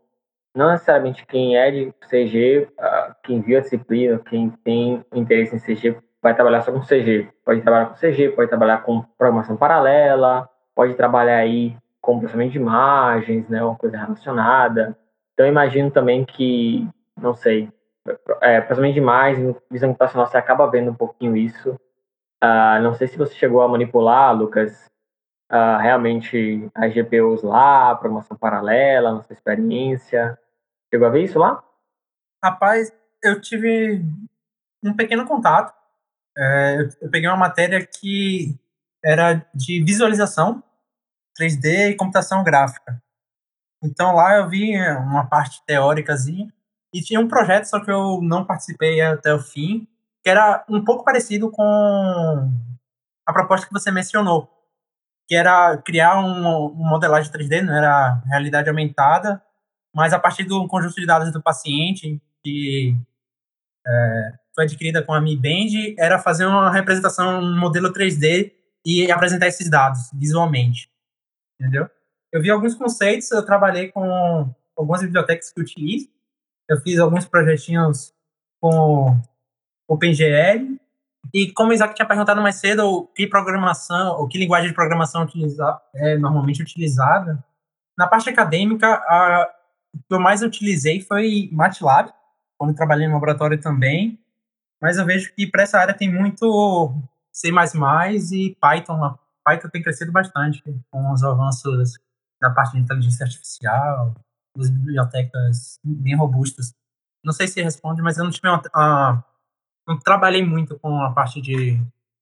[0.55, 5.59] não necessariamente quem é de CG, ah, quem viu a disciplina, quem tem interesse em
[5.59, 7.29] CG, vai trabalhar só com CG.
[7.45, 12.59] Pode trabalhar com CG, pode trabalhar com programação paralela, pode trabalhar aí com processamento de
[12.59, 14.97] imagens, né, uma coisa relacionada.
[15.35, 17.69] Então, imagino também que, não sei,
[18.41, 21.79] é, processamento de imagens, visão computacional, você acaba vendo um pouquinho isso
[22.43, 24.87] Uh, não sei se você chegou a manipular, Lucas,
[25.53, 30.39] uh, realmente as GPUs lá, programação paralela, nossa experiência.
[30.91, 31.63] Chegou a ver isso lá?
[32.43, 32.91] Rapaz,
[33.23, 34.03] eu tive
[34.83, 35.79] um pequeno contato.
[36.41, 38.59] É, eu peguei uma matéria que
[39.05, 40.63] era de visualização
[41.39, 43.03] 3D e computação gráfica.
[43.83, 46.51] Então lá eu vi uma parte teóricazinha
[46.95, 49.87] e tinha um projeto, só que eu não participei até o fim,
[50.23, 52.51] que era um pouco parecido com
[53.27, 54.51] a proposta que você mencionou,
[55.29, 59.43] que era criar um, um modelagem 3D, não era realidade aumentada,
[59.95, 62.97] mas a partir do conjunto de dados do paciente, que
[63.87, 68.53] é, foi adquirida com a Mi Band, era fazer uma representação, um modelo 3D
[68.85, 70.91] e apresentar esses dados visualmente,
[71.59, 71.89] entendeu?
[72.33, 76.09] Eu vi alguns conceitos, eu trabalhei com algumas bibliotecas que utilizo.
[76.69, 78.15] Eu fiz alguns projetinhos
[78.61, 79.21] com
[79.89, 80.79] OpenGL.
[81.35, 85.25] E como o Isaac tinha perguntado mais cedo, que programação, ou que linguagem de programação
[85.25, 87.45] utiliza, é normalmente utilizada,
[87.99, 89.51] na parte acadêmica, a,
[89.95, 92.11] o que eu mais utilizei foi MATLAB,
[92.57, 94.19] quando trabalhei no laboratório também.
[94.81, 96.95] Mas eu vejo que para essa área tem muito
[97.33, 99.19] C++ e Python.
[99.45, 101.99] Python tem crescido bastante com os avanços
[102.41, 104.15] da parte de inteligência artificial,
[104.57, 106.75] das bibliotecas bem robustas.
[107.23, 109.25] Não sei se responde, mas eu não tive uma, uma
[109.87, 111.81] não trabalhei muito com a parte de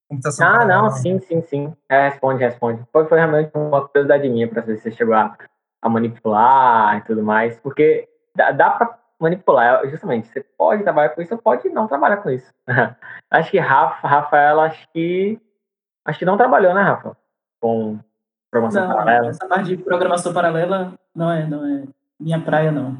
[0.08, 0.46] computação.
[0.46, 1.76] Ah, não, sim, sim, sim.
[1.88, 2.82] É, responde, responde.
[2.90, 5.36] Foi, foi realmente uma curiosidade minha para ver se você chegou a,
[5.82, 10.28] a, manipular e tudo mais, porque dá, dá para manipular, justamente.
[10.28, 12.52] Você pode trabalhar com isso ou pode não trabalhar com isso.
[13.30, 15.40] acho que Rafa, Rafaela, acho que
[16.04, 17.16] acho que não trabalhou, né, Rafa?
[17.60, 17.98] Com
[18.50, 19.28] programação não, paralela.
[19.28, 21.84] Essa parte de programação paralela não é, não é
[22.18, 22.98] minha praia, não.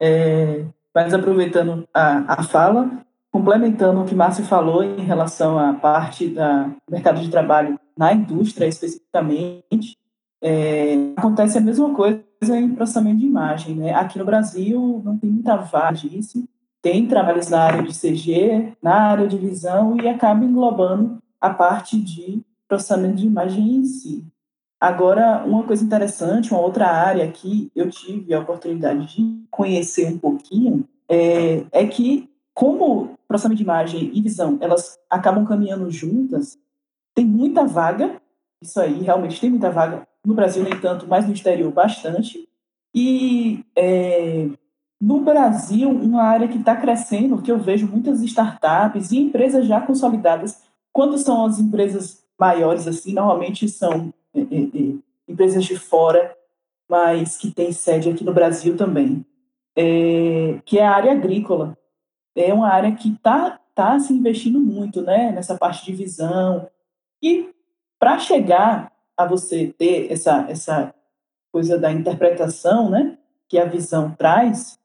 [0.00, 0.64] É,
[0.94, 2.90] mas aproveitando a, a fala,
[3.30, 8.66] complementando o que Márcio falou em relação à parte do mercado de trabalho na indústria
[8.66, 9.98] especificamente,
[10.42, 12.22] é, acontece a mesma coisa
[12.58, 13.74] em processamento de imagem.
[13.74, 13.94] Né?
[13.94, 16.44] Aqui no Brasil não tem muita vaga disso,
[16.82, 22.00] tem trabalhos na área de CG, na área de visão e acaba englobando a parte
[22.00, 24.24] de processamento de imagem em si.
[24.80, 30.18] Agora, uma coisa interessante, uma outra área que eu tive a oportunidade de conhecer um
[30.18, 36.58] pouquinho, é, é que, como processamento de imagem e visão, elas acabam caminhando juntas,
[37.14, 38.16] tem muita vaga,
[38.62, 42.48] isso aí, realmente tem muita vaga, no Brasil nem tanto, mas no exterior bastante,
[42.94, 44.48] e é,
[45.00, 49.80] no Brasil, uma área que está crescendo, que eu vejo muitas startups e empresas já
[49.80, 54.94] consolidadas, quando são as empresas maiores, assim, normalmente são é, é, é,
[55.28, 56.36] empresas de fora,
[56.88, 59.24] mas que tem sede aqui no Brasil também,
[59.76, 61.78] é, que é a área agrícola.
[62.36, 66.68] É uma área que está tá se investindo muito né, nessa parte de visão.
[67.22, 67.50] E
[67.98, 70.94] para chegar a você ter essa, essa
[71.52, 74.78] coisa da interpretação né, que a visão traz,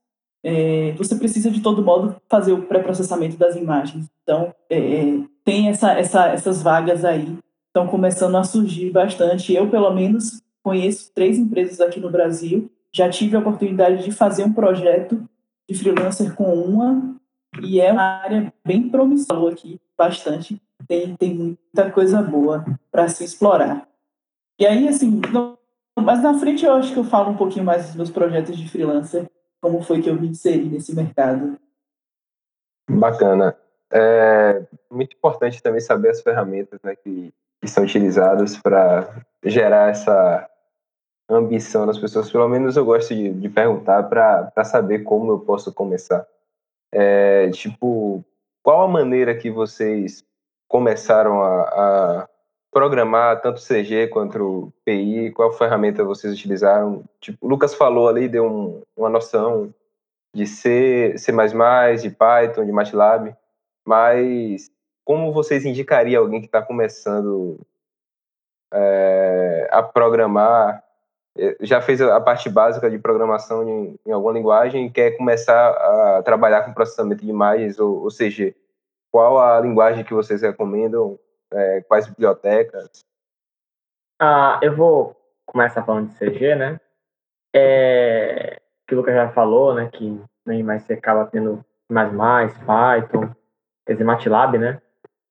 [0.43, 4.05] é, você precisa, de todo modo, fazer o pré-processamento das imagens.
[4.23, 9.53] Então, é, tem essa, essa, essas vagas aí estão começando a surgir bastante.
[9.53, 12.71] Eu, pelo menos, conheço três empresas aqui no Brasil.
[12.91, 15.27] Já tive a oportunidade de fazer um projeto
[15.67, 17.15] de freelancer com uma
[17.61, 20.61] e é uma área bem promissora aqui, bastante.
[20.87, 23.87] Tem, tem muita coisa boa para se explorar.
[24.59, 25.57] E aí, assim, não,
[25.99, 28.69] mas na frente eu acho que eu falo um pouquinho mais dos meus projetos de
[28.69, 29.29] freelancer,
[29.61, 31.57] como foi que eu me inseri nesse mercado.
[32.89, 33.57] Bacana.
[33.91, 37.33] É muito importante também saber as ferramentas né, que
[37.65, 40.49] que são utilizados para gerar essa
[41.27, 42.31] ambição nas pessoas.
[42.31, 46.25] Pelo menos eu gosto de, de perguntar para saber como eu posso começar.
[46.93, 48.23] É, tipo,
[48.63, 50.23] qual a maneira que vocês
[50.67, 52.27] começaram a, a
[52.75, 55.31] programar tanto CG quanto PI?
[55.31, 57.05] Qual ferramenta vocês utilizaram?
[57.21, 59.73] Tipo, o Lucas falou ali, deu um, uma noção
[60.33, 63.33] de C, C++, de Python, de MATLAB,
[63.87, 64.69] mas
[65.05, 67.57] como vocês indicariam alguém que está começando
[68.73, 70.83] é, a programar,
[71.37, 75.69] é, já fez a parte básica de programação em, em, alguma linguagem e quer começar
[75.69, 78.53] a trabalhar com processamento de imagens, ou, ou seja,
[79.09, 81.17] qual a linguagem que vocês recomendam,
[81.53, 82.89] é, quais bibliotecas?
[84.19, 86.79] Ah, eu vou começar falando de CG, né?
[87.53, 89.89] É, que o já falou, né?
[89.91, 93.33] Que nem mais você acaba tendo mais mais, Python,
[93.85, 94.81] quer dizer, MATLAB, né?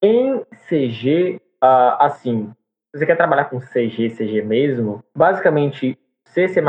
[0.02, 2.52] Em CG, ah, assim,
[2.92, 6.62] se você quer trabalhar com CG, CG mesmo, basicamente C, C++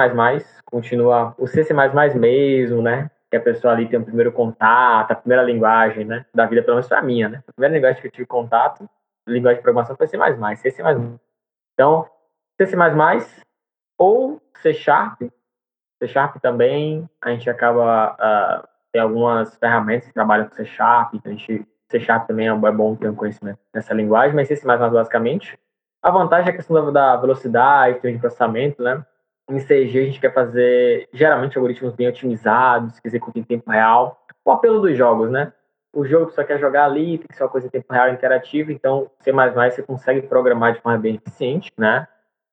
[0.66, 1.74] continua o C, C++
[2.16, 3.10] mesmo, né?
[3.30, 6.26] Que a pessoa ali tem o primeiro contato, a primeira linguagem, né?
[6.34, 7.44] Da vida, pelo menos pra minha, né?
[7.48, 8.90] A primeira linguagem que eu tive contato,
[9.28, 10.18] linguagem de programação foi C++,
[10.72, 10.84] C.
[11.74, 12.10] Então,
[12.60, 12.66] C,
[13.98, 15.22] ou C Sharp.
[16.02, 21.14] C Sharp também, a gente acaba, uh, tem algumas ferramentas que trabalham com C Sharp,
[21.14, 24.48] então a gente C Sharp também é, é bom ter um conhecimento nessa linguagem, mas
[24.48, 25.58] C++ basicamente.
[26.02, 29.04] A vantagem é a questão da velocidade, de processamento, né?
[29.50, 34.24] Em CG a gente quer fazer, geralmente, algoritmos bem otimizados, que executam em tempo real.
[34.44, 35.54] O apelo dos jogos, né?
[35.96, 38.70] O jogo você quer jogar ali, tem que ser uma coisa em tempo real, interativa,
[38.70, 42.06] então C++ você consegue programar de forma bem eficiente, né?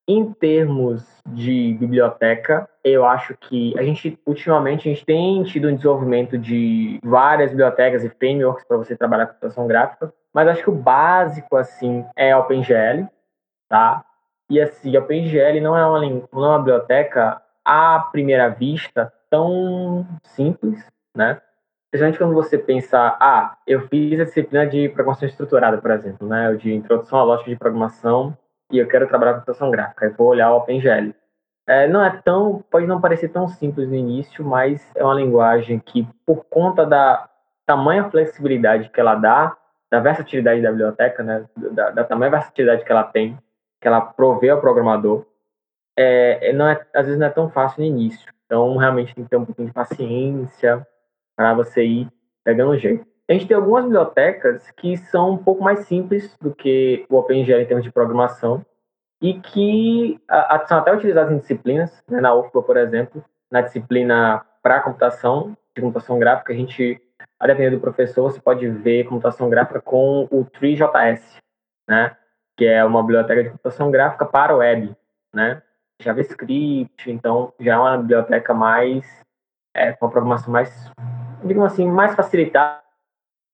[0.06, 5.74] Em termos de biblioteca, eu acho que a gente, ultimamente, a gente tem tido um
[5.74, 10.70] desenvolvimento de várias bibliotecas e frameworks para você trabalhar com computação gráfica, mas acho que
[10.70, 13.08] o básico, assim, é OpenGL,
[13.68, 14.04] tá?
[14.48, 16.00] E, assim, OpenGL não é uma,
[16.32, 20.84] não é uma biblioteca, à primeira vista, tão simples,
[21.16, 21.40] né?
[21.92, 26.54] Especialmente quando você pensa, ah, eu fiz a disciplina de programação estruturada, por exemplo, né?
[26.54, 28.34] De introdução à lógica de programação
[28.70, 30.06] e eu quero trabalhar com computação gráfica.
[30.06, 31.14] Eu vou olhar o OpenGL.
[31.68, 35.78] É, não é tão, pode não parecer tão simples no início, mas é uma linguagem
[35.78, 37.28] que, por conta da
[37.66, 39.54] tamanha flexibilidade que ela dá,
[39.90, 43.38] da versatilidade da biblioteca, né, da, da tamanha versatilidade que ela tem,
[43.78, 45.26] que ela provê ao programador,
[45.94, 48.32] é, é, não é, às vezes não é tão fácil no início.
[48.46, 50.86] Então, realmente tem que ter um pouquinho de paciência
[51.42, 52.08] para você ir
[52.44, 53.04] pegando jeito.
[53.28, 57.60] A gente tem algumas bibliotecas que são um pouco mais simples do que o OpenGL
[57.60, 58.64] em termos de programação
[59.20, 63.60] e que a, a, são até utilizadas em disciplinas, né, na UFBA, por exemplo, na
[63.60, 67.00] disciplina para computação, de computação gráfica, a gente,
[67.40, 71.38] a depender do professor, você pode ver computação gráfica com o TreeJS,
[71.88, 72.16] né,
[72.56, 74.94] que é uma biblioteca de computação gráfica para web,
[75.34, 75.60] né,
[76.00, 79.04] JavaScript, então já é uma biblioteca mais,
[79.74, 80.88] é, com uma programação mais,
[81.44, 82.82] digamos assim, mais facilitada,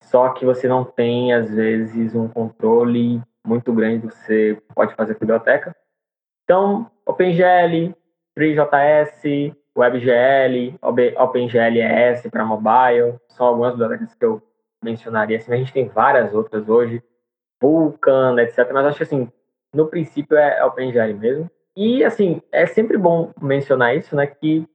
[0.03, 5.15] só que você não tem, às vezes, um controle muito grande que você pode fazer
[5.15, 5.77] com a biblioteca.
[6.45, 7.95] Então, OpenGL,
[8.35, 10.79] FreeJS, WebGL,
[11.17, 14.43] OpenGLS para mobile, são algumas bibliotecas que eu
[14.83, 15.37] mencionaria.
[15.37, 17.03] Assim, a gente tem várias outras hoje,
[17.61, 18.71] Vulkan, etc.
[18.73, 19.31] Mas acho que, assim,
[19.75, 21.51] no princípio é OpenGL mesmo.
[21.77, 24.27] E, assim, é sempre bom mencionar isso, né?
[24.27, 24.67] Que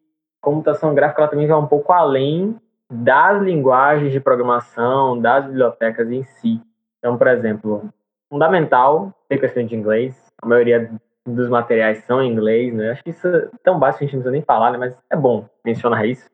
[0.42, 2.60] computação gráfica ela também vai um pouco além
[2.94, 6.62] das linguagens de programação, das bibliotecas em si.
[7.00, 7.90] Então, por exemplo,
[8.30, 10.32] fundamental ter conhecimento de inglês.
[10.42, 10.92] A maioria
[11.28, 12.92] dos materiais são em inglês, né?
[12.92, 14.78] Acho que isso é tão básico que a gente não precisa nem falar, né?
[14.78, 16.30] Mas é bom mencionar isso.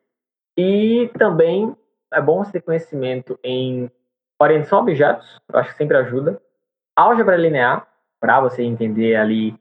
[0.58, 1.76] E também
[2.14, 3.90] é bom você ter conhecimento em
[4.42, 6.42] orientação a objetos, eu acho que sempre ajuda.
[6.96, 7.88] Álgebra linear,
[8.20, 9.52] para você entender ali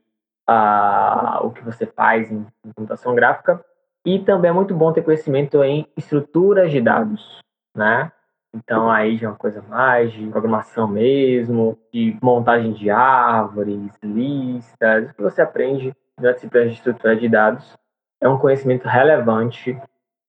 [0.49, 3.63] uh, o que você faz em, em computação gráfica.
[4.05, 7.39] E também é muito bom ter conhecimento em estruturas de dados,
[7.75, 8.11] né?
[8.53, 15.09] Então aí já é uma coisa mais de programação mesmo, de montagem de árvores, listas,
[15.09, 17.77] o que você aprende na disciplina de estrutura de dados
[18.21, 19.79] é um conhecimento relevante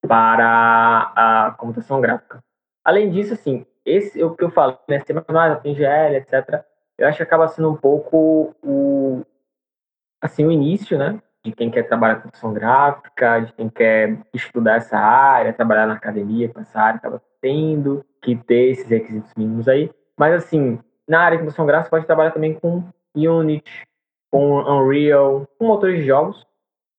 [0.07, 2.43] para a computação gráfica.
[2.85, 6.65] Além disso, assim, esse o que eu falei, né, C++, PGL, etc.,
[6.99, 9.25] eu acho que acaba sendo um pouco o,
[10.21, 14.77] assim, o início, né, de quem quer trabalhar com computação gráfica, de quem quer estudar
[14.77, 19.67] essa área, trabalhar na academia com essa área, acaba tendo que ter esses requisitos mínimos
[19.67, 19.91] aí.
[20.19, 23.87] Mas, assim, na área de computação gráfica, você pode trabalhar também com Unity,
[24.31, 26.47] com Unreal, com motores de jogos,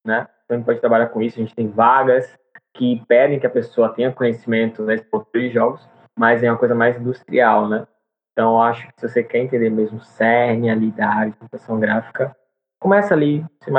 [0.06, 0.28] né?
[0.46, 1.40] Então, a gente pode trabalhar com isso.
[1.40, 2.38] A gente tem vagas
[2.74, 6.74] que pedem que a pessoa tenha conhecimento nesse motor de jogos, mas é uma coisa
[6.74, 7.86] mais industrial, né?
[8.32, 11.80] Então, acho que se você quer entender mesmo o cerne ali da área de computação
[11.80, 12.36] gráfica,
[12.82, 13.72] começa ali, C++,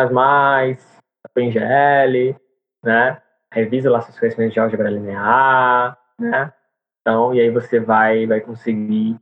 [1.29, 2.37] OpenGL,
[2.83, 3.21] né?
[3.53, 6.53] Revisa lá seus conhecimentos de álgebra linear, né?
[7.01, 9.19] Então, e aí você vai, vai conseguir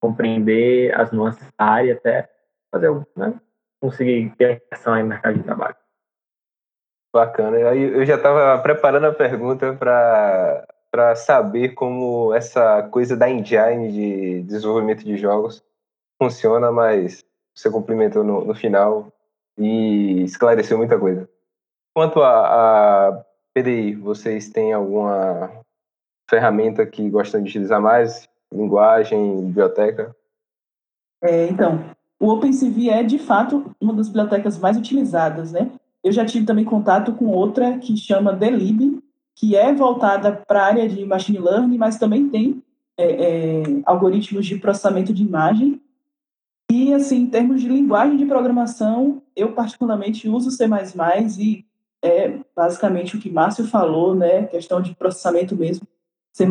[0.00, 2.30] compreender as nuances da área até
[2.72, 3.34] fazer, né?
[3.82, 5.76] Conseguir ter ação aí no mercado de trabalho.
[7.12, 7.58] Bacana.
[7.58, 14.42] Eu já estava preparando a pergunta para para saber como essa coisa da engine de
[14.42, 15.60] desenvolvimento de jogos
[16.22, 19.12] funciona, mas você complementou no, no final
[19.58, 21.28] e esclareceu muita coisa.
[21.94, 25.50] Quanto a, a PDI, vocês têm alguma
[26.28, 28.28] ferramenta que gostam de utilizar mais?
[28.52, 30.14] Linguagem, biblioteca?
[31.22, 31.84] É, então,
[32.20, 35.70] o OpenCV é, de fato, uma das bibliotecas mais utilizadas, né?
[36.02, 39.02] Eu já tive também contato com outra que chama Delib,
[39.34, 42.62] que é voltada para a área de machine learning, mas também tem
[42.96, 45.80] é, é, algoritmos de processamento de imagem.
[46.70, 50.66] E, assim, em termos de linguagem de programação, eu particularmente uso C++
[51.38, 51.64] e
[52.02, 54.44] é basicamente o que Márcio falou, né?
[54.46, 55.86] Questão de processamento mesmo.
[56.32, 56.44] C++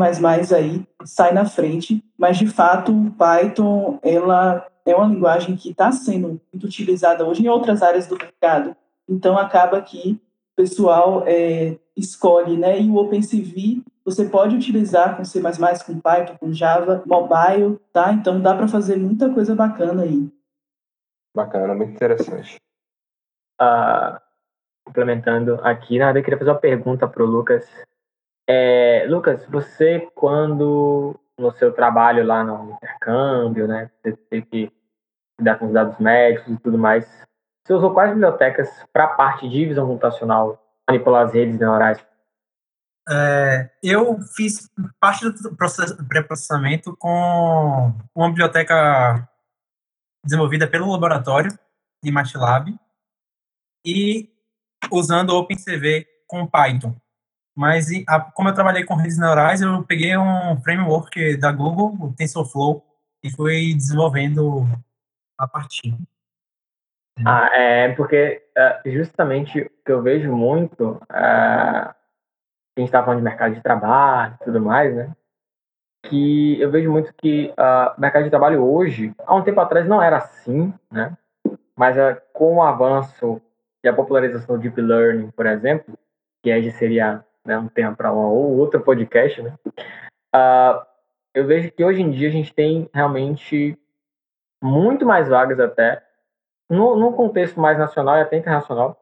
[0.56, 5.91] aí sai na frente, mas de fato o Python ela é uma linguagem que está
[5.91, 8.76] sendo muito utilizada hoje em outras áreas do mercado.
[9.08, 10.13] Então acaba que
[10.53, 12.80] o pessoal é, escolhe, né?
[12.80, 18.12] E o OpenCV você pode utilizar com C++, com Python, com Java, mobile, tá?
[18.14, 20.32] Então dá para fazer muita coisa bacana aí.
[21.36, 22.58] Bacana, muito interessante.
[23.62, 24.20] Uh,
[24.86, 27.66] complementando aqui, na verdade eu queria fazer uma pergunta para o Lucas
[28.47, 34.72] é, Lucas, você quando no seu trabalho lá no intercâmbio, né, você teve que
[35.39, 37.08] lidar com os dados médicos e tudo mais,
[37.64, 42.06] você usou quais bibliotecas para a parte de visão computacional, manipular as redes neurais?
[43.10, 45.56] É, eu fiz parte do
[46.08, 49.28] pré-processamento com uma biblioteca
[50.24, 51.51] desenvolvida pelo laboratório
[52.01, 52.76] de MATLAB
[53.86, 54.30] e
[54.89, 56.95] usando OpenCV com Python.
[57.56, 57.88] Mas
[58.34, 62.84] como eu trabalhei com redes neurais, eu peguei um framework da Google, o TensorFlow,
[63.24, 64.66] e fui desenvolvendo
[65.38, 65.95] a partir.
[67.26, 71.93] Ah, é porque uh, justamente o que eu vejo muito, uh,
[72.76, 75.11] a gente estava falando de mercado de trabalho e tudo mais, né?
[76.05, 79.88] Que eu vejo muito que uh, o mercado de trabalho hoje, há um tempo atrás
[79.88, 81.15] não era assim, né?
[81.76, 83.41] Mas uh, com o avanço
[83.84, 85.97] e a popularização do Deep Learning, por exemplo,
[86.41, 89.55] que aí seria né, um tema para um ou outro podcast, né?
[90.36, 90.86] Uh,
[91.34, 93.78] eu vejo que hoje em dia a gente tem realmente
[94.63, 96.03] muito mais vagas até
[96.69, 98.97] no, no contexto mais nacional e até internacional,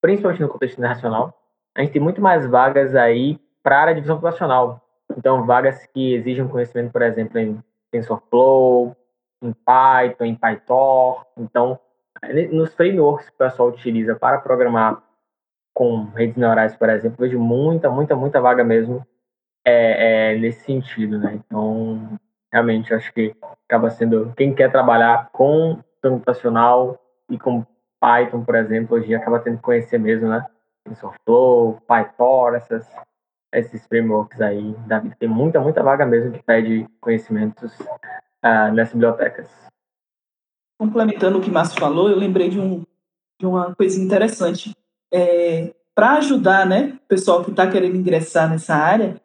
[0.00, 1.37] principalmente no contexto internacional,
[1.78, 4.82] a gente tem muito mais vagas aí para a área de visão populacional.
[5.16, 7.62] Então, vagas que exigem conhecimento, por exemplo, em
[7.92, 8.96] TensorFlow,
[9.40, 11.24] em Python, em PyTorch.
[11.36, 11.78] Então,
[12.50, 15.00] nos frameworks que o pessoal utiliza para programar
[15.72, 19.06] com redes neurais, por exemplo, vejo muita, muita, muita vaga mesmo
[19.64, 21.34] é, é, nesse sentido, né?
[21.46, 22.18] Então,
[22.52, 23.36] realmente, acho que
[23.68, 26.98] acaba sendo quem quer trabalhar com computacional
[27.30, 27.64] e com
[28.00, 30.44] Python, por exemplo, hoje acaba tendo que conhecer mesmo, né?
[30.88, 32.86] TensorFlow, PyTorch, essas,
[33.52, 34.74] esses frameworks aí.
[35.18, 37.72] Tem muita, muita vaga mesmo que pede conhecimentos
[38.44, 39.48] uh, nessas bibliotecas.
[40.80, 42.84] Complementando o que Márcio falou, eu lembrei de, um,
[43.40, 44.74] de uma coisa interessante.
[45.12, 49.20] É, Para ajudar né, o pessoal que está querendo ingressar nessa área,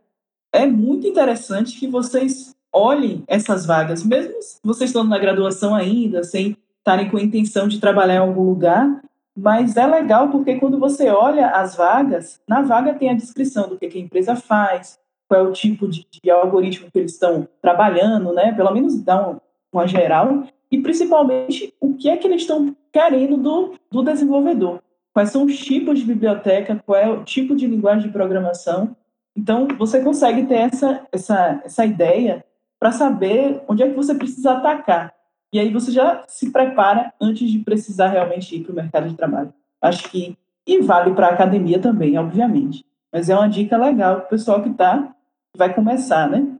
[0.52, 4.34] é muito interessante que vocês olhem essas vagas, mesmo
[4.64, 9.02] vocês estando na graduação ainda, sem estarem com a intenção de trabalhar em algum lugar,
[9.36, 13.78] mas é legal porque quando você olha as vagas, na vaga tem a descrição do
[13.78, 18.32] que, a empresa faz, qual é o tipo de, de algoritmo que eles estão trabalhando,
[18.34, 18.54] né?
[18.54, 19.38] Pelo menos dá um,
[19.72, 24.82] uma geral, e principalmente o que é que eles estão querendo do, do desenvolvedor.
[25.14, 28.96] Quais são os tipos de biblioteca, qual é o tipo de linguagem de programação.
[29.36, 32.44] Então, você consegue ter essa, essa, essa ideia
[32.80, 35.13] para saber onde é que você precisa atacar.
[35.54, 39.16] E aí você já se prepara antes de precisar realmente ir para o mercado de
[39.16, 39.54] trabalho.
[39.80, 40.36] Acho que.
[40.66, 42.84] E vale para a academia também, obviamente.
[43.12, 45.14] Mas é uma dica legal para o pessoal que tá,
[45.56, 46.58] vai começar, né?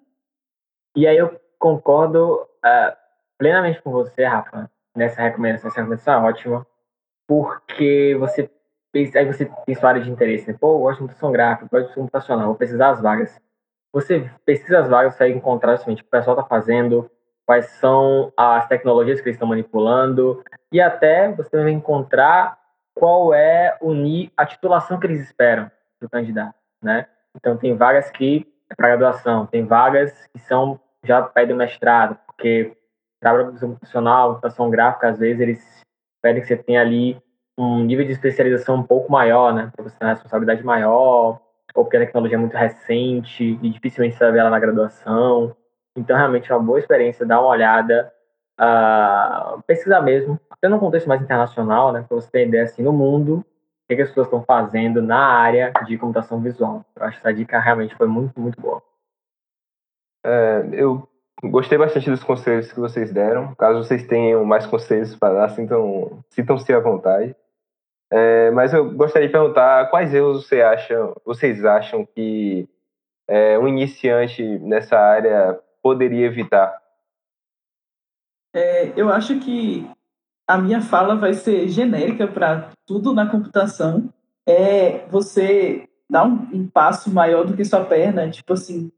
[0.96, 2.96] E aí eu concordo uh,
[3.38, 5.70] plenamente com você, Rafa, nessa recomendação.
[5.70, 6.68] Essa recomendação é ótima,
[7.28, 8.52] porque você
[8.94, 10.56] aí você tem sua área de interesse, né?
[10.60, 13.42] Pô, eu gosto de computação gráfica, gosto de computacional, vou precisar das vagas.
[13.92, 17.10] Você pesquisa as vagas, vai encontrar justamente o que o pessoal está fazendo,
[17.46, 22.58] quais são as tecnologias que eles estão manipulando e até você vai encontrar
[22.96, 23.78] qual é
[24.38, 25.70] a titulação que eles esperam
[26.02, 27.08] do candidato, né?
[27.36, 32.78] Então tem vagas que é para graduação, tem vagas que são já pedem mestrado, porque
[33.20, 35.82] para profissional, computação gráfica, às vezes eles
[36.22, 37.22] pedem que você tenha ali
[37.58, 39.72] um nível de especialização um pouco maior, né?
[39.76, 41.40] Para você ter uma responsabilidade maior,
[41.74, 45.56] ou porque a tecnologia é muito recente e dificilmente você vai ver ela na graduação.
[45.96, 48.12] Então, realmente é uma boa experiência dar uma olhada,
[48.60, 52.92] uh, pesquisar mesmo, até num contexto mais internacional, né, para você ter ideia assim, no
[52.92, 53.46] mundo, o
[53.88, 56.86] que, que as pessoas estão fazendo na área de computação visual.
[56.96, 58.82] Eu acho que essa dica realmente foi muito, muito boa.
[60.26, 61.08] É, eu
[61.44, 63.54] gostei bastante dos conselhos que vocês deram.
[63.56, 67.36] Caso vocês tenham mais conselhos para dar, sintam, sintam-se à vontade.
[68.10, 72.70] É, mas eu gostaria de perguntar quais erros você acha, vocês acham que
[73.28, 76.82] é, um iniciante nessa área poderia evitar?
[78.56, 79.86] É, eu acho que
[80.48, 84.10] a minha fala vai ser genérica para tudo na computação.
[84.48, 88.92] É você dar um, um, passo maior do que sua perna, tipo assim,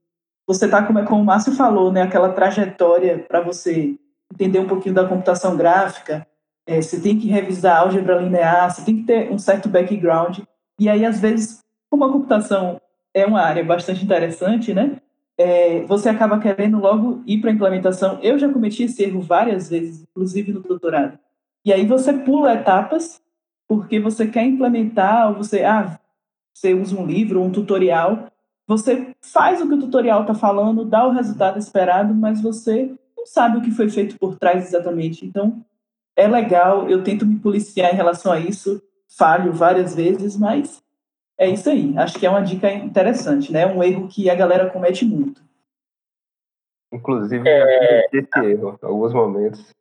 [0.46, 3.96] você tá como, como o Márcio falou, né, aquela trajetória para você
[4.34, 6.28] entender um pouquinho da computação gráfica.
[6.68, 10.40] É, você tem que revisar álgebra linear, você tem que ter um certo background.
[10.80, 12.82] E aí, às vezes, como a computação
[13.14, 15.00] é uma área bastante interessante, né?
[15.38, 18.20] É, você acaba querendo logo ir para a implementação.
[18.22, 21.20] Eu já cometi esse erro várias vezes, inclusive no doutorado.
[21.64, 23.22] E aí você pula etapas
[23.68, 26.00] porque você quer implementar, ou você, ah,
[26.54, 28.32] você usa um livro, um tutorial,
[28.68, 33.26] você faz o que o tutorial está falando, dá o resultado esperado, mas você não
[33.26, 35.26] sabe o que foi feito por trás exatamente.
[35.26, 35.66] Então,
[36.16, 38.82] é legal, eu tento me policiar em relação a isso,
[39.18, 40.84] falho várias vezes, mas
[41.38, 41.98] é isso aí.
[41.98, 43.66] Acho que é uma dica interessante, né?
[43.66, 45.42] Um erro que a galera comete muito.
[46.92, 48.08] Inclusive, é...
[48.14, 49.74] esse erro em alguns momentos.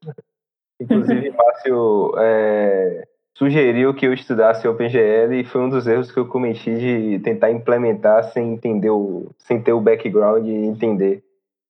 [0.81, 6.27] Inclusive, Márcio é, sugeriu que eu estudasse OpenGL e foi um dos erros que eu
[6.27, 11.23] cometi de tentar implementar sem entender o, sem ter o background e entender.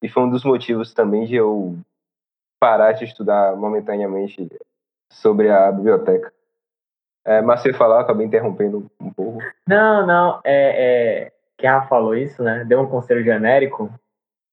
[0.03, 1.76] E foi um dos motivos também de eu
[2.59, 4.49] parar de estudar momentaneamente
[5.11, 6.32] sobre a biblioteca.
[7.26, 9.39] É, mas você falar, acabei interrompendo um pouco.
[9.67, 12.65] Não, não, é, é, que a falou isso, né?
[12.65, 13.93] Deu um conselho genérico.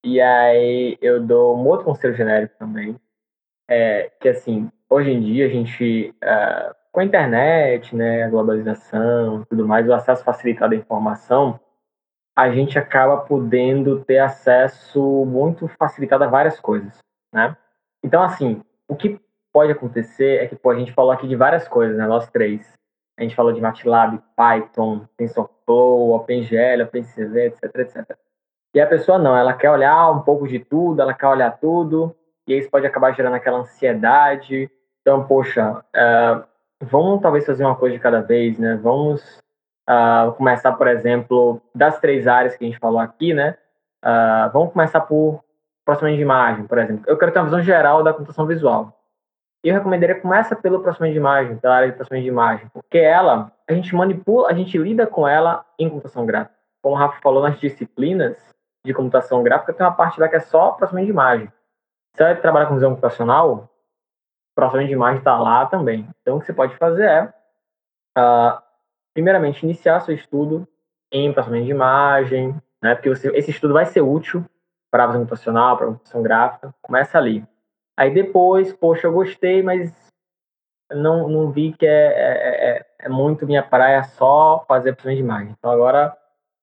[0.04, 3.00] E aí eu dou um outro conselho genérico também.
[3.70, 9.46] É, que assim, hoje em dia a gente, uh, com a internet, né, a globalização
[9.46, 11.60] tudo mais, o acesso facilitado à informação,
[12.36, 16.98] a gente acaba podendo ter acesso muito facilitado a várias coisas,
[17.34, 17.56] né?
[18.04, 19.20] Então, assim, o que
[19.54, 22.74] pode acontecer é que, pô, a gente falou aqui de várias coisas, né, nós três.
[23.22, 28.18] A gente falou de MATLAB, Python, TensorFlow, OpenGL, OpenCV, etc, etc.
[28.74, 32.16] E a pessoa não, ela quer olhar um pouco de tudo, ela quer olhar tudo,
[32.48, 34.72] e isso pode acabar gerando aquela ansiedade.
[35.02, 36.44] Então, poxa, uh,
[36.82, 38.80] vamos talvez fazer uma coisa de cada vez, né?
[38.82, 39.22] Vamos
[39.88, 43.56] uh, começar, por exemplo, das três áreas que a gente falou aqui, né?
[44.04, 45.44] Uh, vamos começar por
[45.86, 47.04] processamento de imagem, por exemplo.
[47.06, 49.00] Eu quero ter uma visão geral da computação visual.
[49.64, 53.52] Eu recomendaria começa pelo processamento de imagem, pela área de processamento de imagem, porque ela,
[53.68, 56.56] a gente manipula, a gente lida com ela em computação gráfica.
[56.82, 58.38] Como o Rafa falou nas disciplinas
[58.84, 61.48] de computação gráfica, tem uma parte lá que é só processamento de imagem.
[62.16, 63.70] Se você trabalhar com visão computacional,
[64.56, 66.08] processamento de imagem está lá também.
[66.22, 67.34] Então, o que você pode fazer é,
[68.18, 68.62] uh,
[69.14, 70.68] primeiramente, iniciar seu estudo
[71.12, 74.44] em processamento de imagem, né, porque você, esse estudo vai ser útil
[74.90, 76.76] para a visão computacional, para a computação gráfica.
[76.82, 77.46] Começa ali.
[78.02, 79.94] Aí depois, poxa, eu gostei, mas
[80.92, 85.24] não, não vi que é, é, é, é muito minha praia só fazer processamento de
[85.24, 85.56] imagem.
[85.56, 86.18] Então, agora,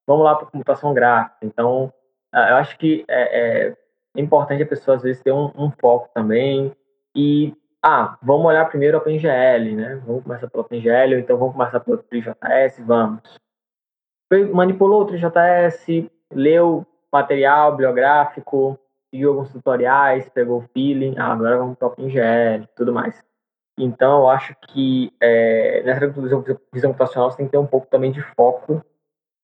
[0.05, 1.47] vamos lá para computação gráfica.
[1.47, 1.93] Então,
[2.32, 3.76] ah, eu acho que é, é,
[4.16, 6.74] importante a pessoa, às vezes, ter um, um foco também
[7.14, 10.03] e ah, vamos olhar primeiro o OpenGL, né?
[10.05, 13.22] Vamos começar pelo OpenGL, ou então vamos começar pelo TriJS, vamos.
[14.53, 18.76] Manipulou o TriJS, leu material bibliográfico,
[19.11, 23.22] seguiu alguns tutoriais, pegou o feeling, ah, agora vamos para o OpenGL e tudo mais.
[23.78, 27.86] Então, eu acho que é, nessa visão, visão computacional você tem que ter um pouco
[27.86, 28.82] também de foco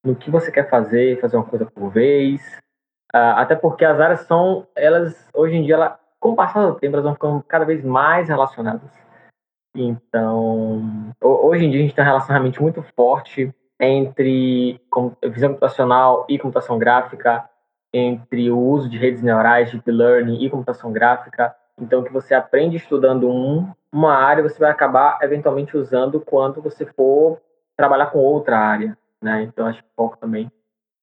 [0.05, 2.43] no que você quer fazer, fazer uma coisa por vez.
[3.15, 6.75] Uh, até porque as áreas são, elas, hoje em dia, ela, com o passar do
[6.75, 8.91] tempo, elas vão ficando cada vez mais relacionadas.
[9.77, 14.81] Então, hoje em dia a gente tem um relacionamento muito forte entre
[15.25, 17.49] visão computacional e computação gráfica,
[17.97, 21.55] entre o uso de redes neurais, deep learning e computação gráfica.
[21.81, 26.85] Então, que você aprende estudando um, uma área, você vai acabar eventualmente usando quando você
[26.85, 27.41] for
[27.77, 29.43] trabalhar com outra área, né?
[29.43, 30.51] Então, acho que o foco também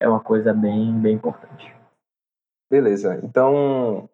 [0.01, 1.73] é uma coisa bem, bem importante.
[2.69, 3.19] Beleza.
[3.23, 4.09] Então,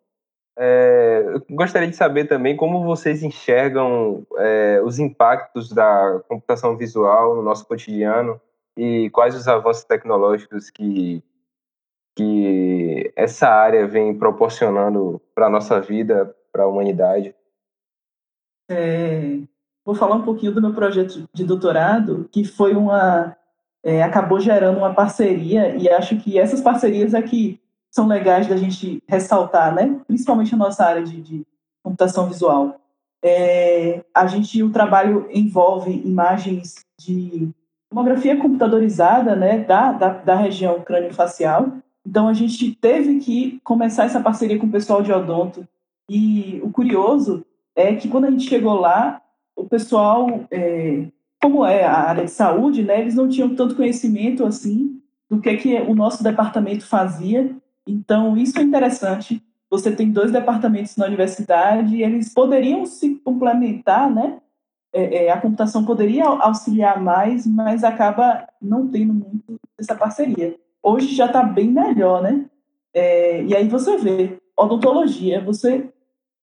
[0.56, 7.36] é, eu gostaria de saber também como vocês enxergam é, os impactos da computação visual
[7.36, 8.40] no nosso cotidiano
[8.76, 11.24] e quais os avanços tecnológicos que,
[12.18, 17.36] que essa área vem proporcionando para a nossa vida, para a humanidade.
[18.68, 19.38] É,
[19.86, 23.38] vou falar um pouquinho do meu projeto de doutorado, que foi uma.
[23.84, 27.62] É, acabou gerando uma parceria, e acho que essas parcerias aqui
[27.92, 30.02] são legais da gente ressaltar, né?
[30.08, 31.46] Principalmente a nossa área de, de
[31.84, 32.82] computação visual.
[33.24, 37.50] É, a gente, o trabalho envolve imagens de
[37.90, 41.72] tomografia computadorizada, né, da, da, da região crânio-facial.
[42.08, 45.68] Então, a gente teve que começar essa parceria com o pessoal de odonto.
[46.10, 47.46] E o curioso
[47.76, 49.22] é que quando a gente chegou lá,
[49.56, 51.08] o pessoal, é,
[51.42, 55.58] como é a área de saúde, né, eles não tinham tanto conhecimento assim do que,
[55.58, 57.54] que o nosso departamento fazia
[57.88, 59.42] então, isso é interessante.
[59.70, 64.40] Você tem dois departamentos na universidade e eles poderiam se complementar, né?
[64.94, 70.56] É, é, a computação poderia auxiliar mais, mas acaba não tendo muito essa parceria.
[70.82, 72.46] Hoje já está bem melhor, né?
[72.94, 75.90] É, e aí você vê, odontologia, você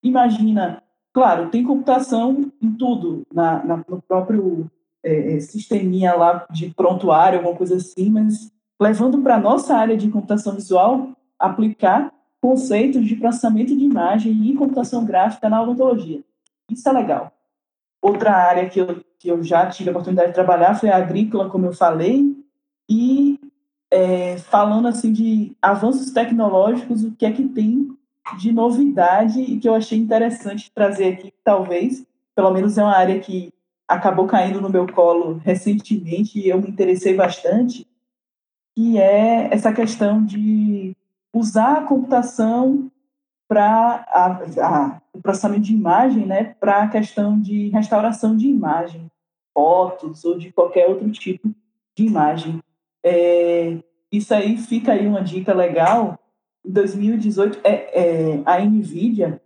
[0.02, 0.82] imagina,
[1.12, 4.70] claro, tem computação em tudo, na, na no próprio
[5.02, 9.96] é, é sisteminha lá de prontuário, alguma coisa assim, mas levando para a nossa área
[9.96, 11.08] de computação visual,
[11.38, 16.22] aplicar conceitos de processamento de imagem e computação gráfica na odontologia.
[16.70, 17.32] Isso é legal.
[18.02, 21.48] Outra área que eu, que eu já tive a oportunidade de trabalhar foi a agrícola,
[21.48, 22.36] como eu falei,
[22.88, 23.40] e
[23.94, 27.96] é, falando assim de avanços tecnológicos, o que é que tem
[28.36, 33.20] de novidade e que eu achei interessante trazer aqui, talvez, pelo menos é uma área
[33.20, 33.52] que
[33.86, 37.86] acabou caindo no meu colo recentemente e eu me interessei bastante,
[38.74, 40.96] que é essa questão de
[41.32, 42.90] usar a computação
[43.46, 44.40] para
[45.12, 49.08] o processamento de imagem, né, para a questão de restauração de imagem,
[49.52, 51.54] fotos ou de qualquer outro tipo
[51.96, 52.60] de imagem.
[53.04, 53.76] É,
[54.10, 56.18] isso aí fica aí uma dica legal.
[56.64, 59.40] Em 2018, é, é, a Nvidia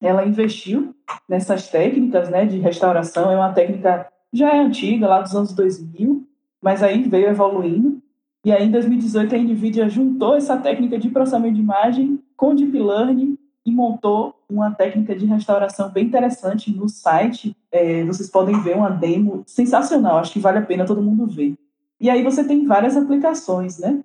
[0.00, 0.94] ela investiu
[1.28, 3.30] nessas técnicas, né, de restauração.
[3.30, 6.26] É uma técnica já é antiga, lá dos anos 2000,
[6.62, 8.00] mas aí veio evoluindo
[8.44, 12.78] E aí, em 2018, a NVIDIA juntou essa técnica de processamento de imagem com Deep
[12.78, 13.36] Learning
[13.66, 17.54] e montou uma técnica de restauração bem interessante no site.
[17.70, 21.54] É, vocês podem ver uma demo sensacional, acho que vale a pena todo mundo ver.
[22.00, 24.02] E aí você tem várias aplicações, né?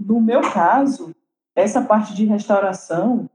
[0.00, 1.14] No meu caso,
[1.54, 3.28] essa parte de restauração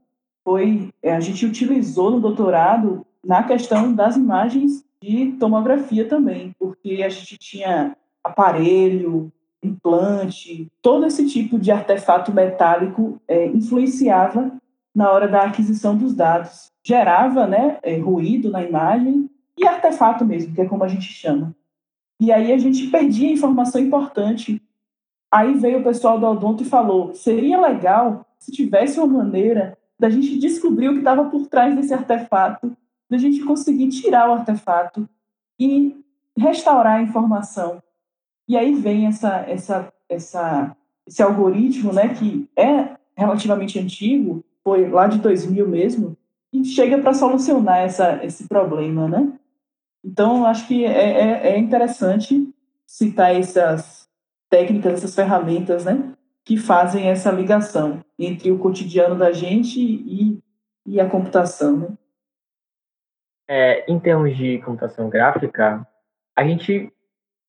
[0.44, 7.02] foi é, a gente utilizou no doutorado na questão das imagens de tomografia também, porque
[7.04, 9.32] a gente tinha aparelho,
[9.62, 14.52] implante, todo esse tipo de artefato metálico é, influenciava
[14.94, 16.70] na hora da aquisição dos dados.
[16.82, 19.28] Gerava né, é, ruído na imagem
[19.58, 21.54] e artefato mesmo, que é como a gente chama.
[22.20, 24.62] E aí a gente perdia informação importante.
[25.30, 30.08] Aí veio o pessoal do Odonto e falou: seria legal se tivesse uma maneira da
[30.08, 32.76] gente descobrir o que estava por trás desse artefato,
[33.08, 35.08] da gente conseguir tirar o artefato
[35.58, 35.96] e
[36.36, 37.82] restaurar a informação.
[38.48, 45.06] E aí vem essa, essa, essa, esse algoritmo, né, que é relativamente antigo, foi lá
[45.06, 46.16] de 2000 mesmo,
[46.52, 49.32] e chega para solucionar essa, esse problema, né?
[50.06, 52.54] Então, acho que é, é, é interessante
[52.86, 54.08] citar essas
[54.48, 56.12] técnicas, essas ferramentas, né,
[56.44, 60.40] que fazem essa ligação entre o cotidiano da gente e,
[60.86, 61.88] e a computação, né?
[63.48, 65.86] É, em termos de computação gráfica,
[66.36, 66.92] a gente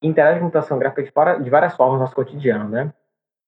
[0.02, 2.92] interage com computação gráfica de, de várias formas no nosso cotidiano, né?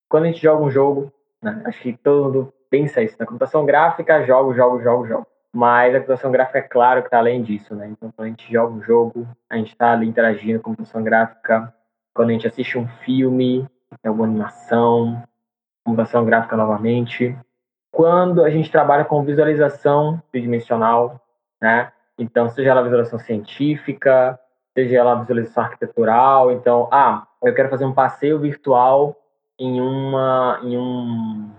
[0.08, 1.62] Quando a gente joga um jogo, né?
[1.64, 5.26] acho que todo mundo pensa isso, na computação gráfica, jogo, jogo, jogo, jogo.
[5.52, 7.88] Mas a computação gráfica é claro que está além disso, né?
[7.88, 11.02] Então, quando a gente joga um jogo, a gente está ali interagindo com a computação
[11.02, 11.74] gráfica.
[12.14, 13.68] Quando a gente assiste um filme,
[14.04, 15.22] alguma animação,
[15.84, 17.36] computação gráfica novamente.
[17.90, 21.20] Quando a gente trabalha com visualização tridimensional,
[21.60, 21.92] né?
[22.16, 24.38] Então, seja ela visualização científica,
[24.72, 26.52] seja ela visualização arquitetural.
[26.52, 29.16] Então, ah, eu quero fazer um passeio virtual
[29.58, 31.50] em uma, em um,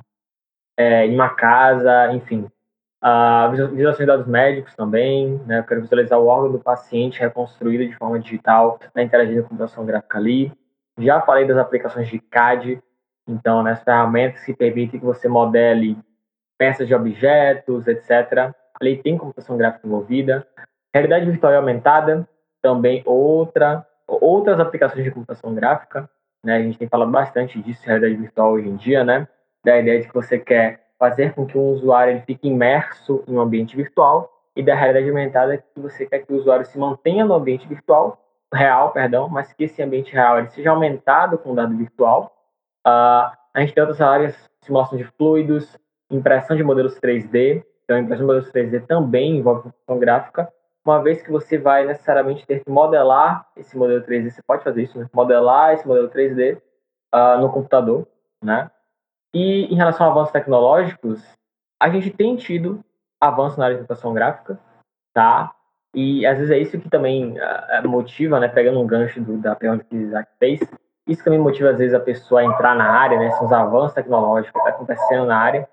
[0.77, 2.49] é, em uma casa, enfim.
[3.03, 5.59] Uh, visualização de dados médicos também, né?
[5.59, 9.49] Eu quero visualizar o órgão do paciente reconstruído de forma digital, né, interagindo com a
[9.49, 10.51] computação gráfica ali.
[10.99, 12.79] Já falei das aplicações de CAD,
[13.27, 15.97] então, né, as ferramentas que permitem que você modele
[16.59, 18.53] peças de objetos, etc.
[18.79, 20.45] Ali tem computação gráfica envolvida.
[20.93, 22.27] Realidade virtual aumentada,
[22.61, 26.07] também outra, outras aplicações de computação gráfica,
[26.43, 26.57] né?
[26.57, 29.27] A gente tem falado bastante disso, realidade virtual hoje em dia, né?
[29.65, 33.35] Da ideia de que você quer fazer com que o usuário ele fique imerso em
[33.35, 37.25] um ambiente virtual e da realidade aumentada que você quer que o usuário se mantenha
[37.25, 38.23] no ambiente virtual,
[38.53, 42.31] real, perdão, mas que esse ambiente real ele seja aumentado com dado virtual.
[42.85, 45.75] Uh, a gente tem outras áreas, simulação de fluidos,
[46.11, 47.63] impressão de modelos 3D.
[47.83, 50.53] Então, impressão de modelos 3D também envolve computação gráfica
[50.85, 54.83] uma vez que você vai necessariamente ter que modelar esse modelo 3D, você pode fazer
[54.83, 55.07] isso, né?
[55.13, 56.61] modelar esse modelo 3D uh,
[57.11, 58.07] ah, no computador,
[58.43, 58.69] né?
[59.33, 61.23] E em relação a avanços tecnológicos,
[61.79, 62.83] a gente tem tido
[63.19, 64.59] avanço na área de gráfica,
[65.13, 65.53] tá?
[65.93, 68.47] E às vezes é isso que também uh, motiva, né?
[68.47, 70.59] Pegando um gancho do, da pergunta que o Isaac fez,
[71.07, 73.31] isso também motiva às vezes a pessoa a entrar na área, né?
[73.31, 75.67] São os avanços tecnológicos que estão tá acontecendo na área.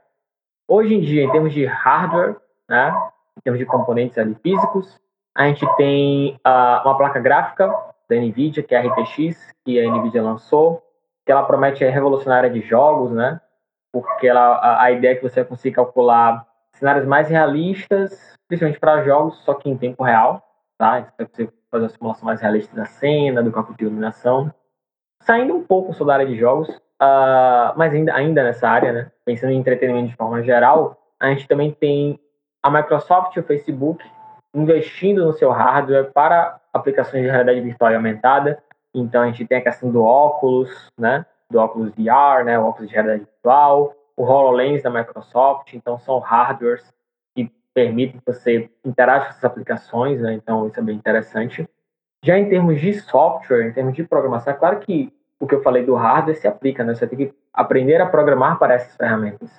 [0.66, 2.36] Hoje em dia, em termos de hardware,
[2.68, 2.94] né?
[3.38, 5.00] em termos de componentes ali físicos.
[5.34, 7.68] A gente tem uh, uma placa gráfica
[8.08, 10.82] da NVIDIA, que é a RTX, que a NVIDIA lançou,
[11.24, 13.40] que ela promete a revolucionária de jogos, né?
[13.92, 19.02] Porque ela, a, a ideia é que você consiga calcular cenários mais realistas, principalmente para
[19.02, 20.42] jogos, só que em tempo real,
[20.78, 21.00] tá?
[21.00, 24.52] Então, você fazer uma simulação mais realista da cena, do cálculo de iluminação.
[25.22, 29.12] Saindo um pouco só da área de jogos, uh, mas ainda, ainda nessa área, né?
[29.24, 32.18] Pensando em entretenimento de forma geral, a gente também tem
[32.62, 34.04] a Microsoft e o Facebook
[34.54, 38.62] investindo no seu hardware para aplicações de realidade virtual e aumentada.
[38.94, 41.26] Então a gente tem a questão do óculos, né?
[41.50, 42.58] Do óculos VR, né?
[42.58, 45.72] O óculos de realidade virtual, o HoloLens da Microsoft.
[45.74, 46.92] Então são hardwares
[47.34, 50.34] que permitem que você interaja com essas aplicações, né?
[50.34, 51.68] Então isso é bem interessante.
[52.22, 55.62] Já em termos de software, em termos de programação, é claro que o que eu
[55.62, 56.94] falei do hardware se aplica, né?
[56.94, 59.56] Você tem que aprender a programar para essas ferramentas.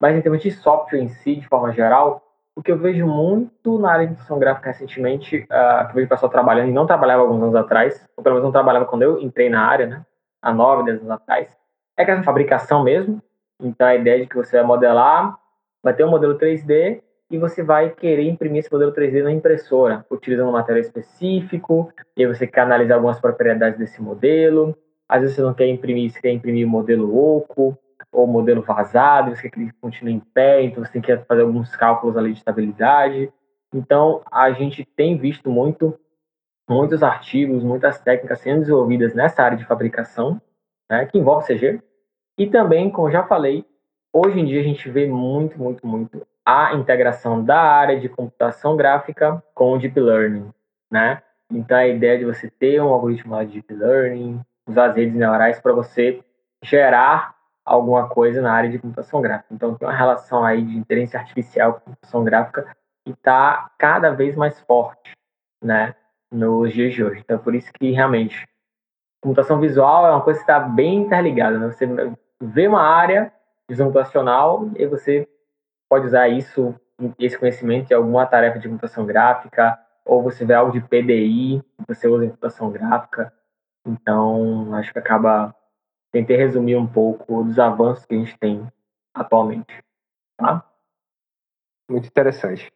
[0.00, 2.22] Mas em termos de software em si, de forma geral,
[2.56, 6.06] o que eu vejo muito na área de computação gráfica recentemente, uh, que eu vejo
[6.06, 9.02] o pessoal trabalhando e não trabalhava alguns anos atrás, ou pelo menos não trabalhava quando
[9.02, 10.06] eu entrei na área, né,
[10.44, 11.48] há nove, dez anos atrás,
[11.96, 13.22] é que é a fabricação mesmo.
[13.60, 15.36] Então a ideia de que você vai modelar,
[15.82, 20.04] vai ter um modelo 3D e você vai querer imprimir esse modelo 3D na impressora,
[20.10, 24.76] utilizando um material específico, e aí você quer analisar algumas propriedades desse modelo.
[25.08, 27.76] Às vezes você não quer imprimir, você quer imprimir o modelo oco,
[28.12, 31.42] ou modelo vazado, você quer que ele continue em pé, então você tem que fazer
[31.42, 33.32] alguns cálculos ali de estabilidade.
[33.72, 35.98] Então, a gente tem visto muito,
[36.68, 40.40] muitos artigos, muitas técnicas sendo desenvolvidas nessa área de fabricação,
[40.90, 41.82] né, que envolve CG.
[42.38, 43.64] E também, como já falei,
[44.12, 48.76] hoje em dia a gente vê muito, muito, muito a integração da área de computação
[48.76, 50.52] gráfica com o Deep Learning,
[50.90, 51.22] né?
[51.50, 55.60] Então, a ideia de você ter um algoritmo de Deep Learning, usar as redes neurais
[55.60, 56.22] para você
[56.62, 57.34] gerar
[57.64, 59.54] alguma coisa na área de computação gráfica.
[59.54, 64.34] Então, tem uma relação aí de inteligência artificial com computação gráfica que está cada vez
[64.34, 65.12] mais forte,
[65.62, 65.94] né,
[66.32, 67.20] nos dias de hoje.
[67.20, 68.48] Então, por isso que, realmente,
[69.22, 71.66] computação visual é uma coisa que está bem interligada, né?
[71.68, 71.86] Você
[72.40, 73.32] vê uma área
[73.70, 75.28] de computacional e você
[75.88, 76.74] pode usar isso,
[77.18, 82.06] esse conhecimento em alguma tarefa de computação gráfica, ou você vê algo de PDI, você
[82.06, 83.32] usa em computação gráfica.
[83.86, 85.54] Então, acho que acaba
[86.14, 88.66] tentei resumir um pouco dos avanços que a gente tem
[89.12, 89.82] atualmente.
[90.36, 90.64] Tá?
[91.90, 92.72] Muito interessante.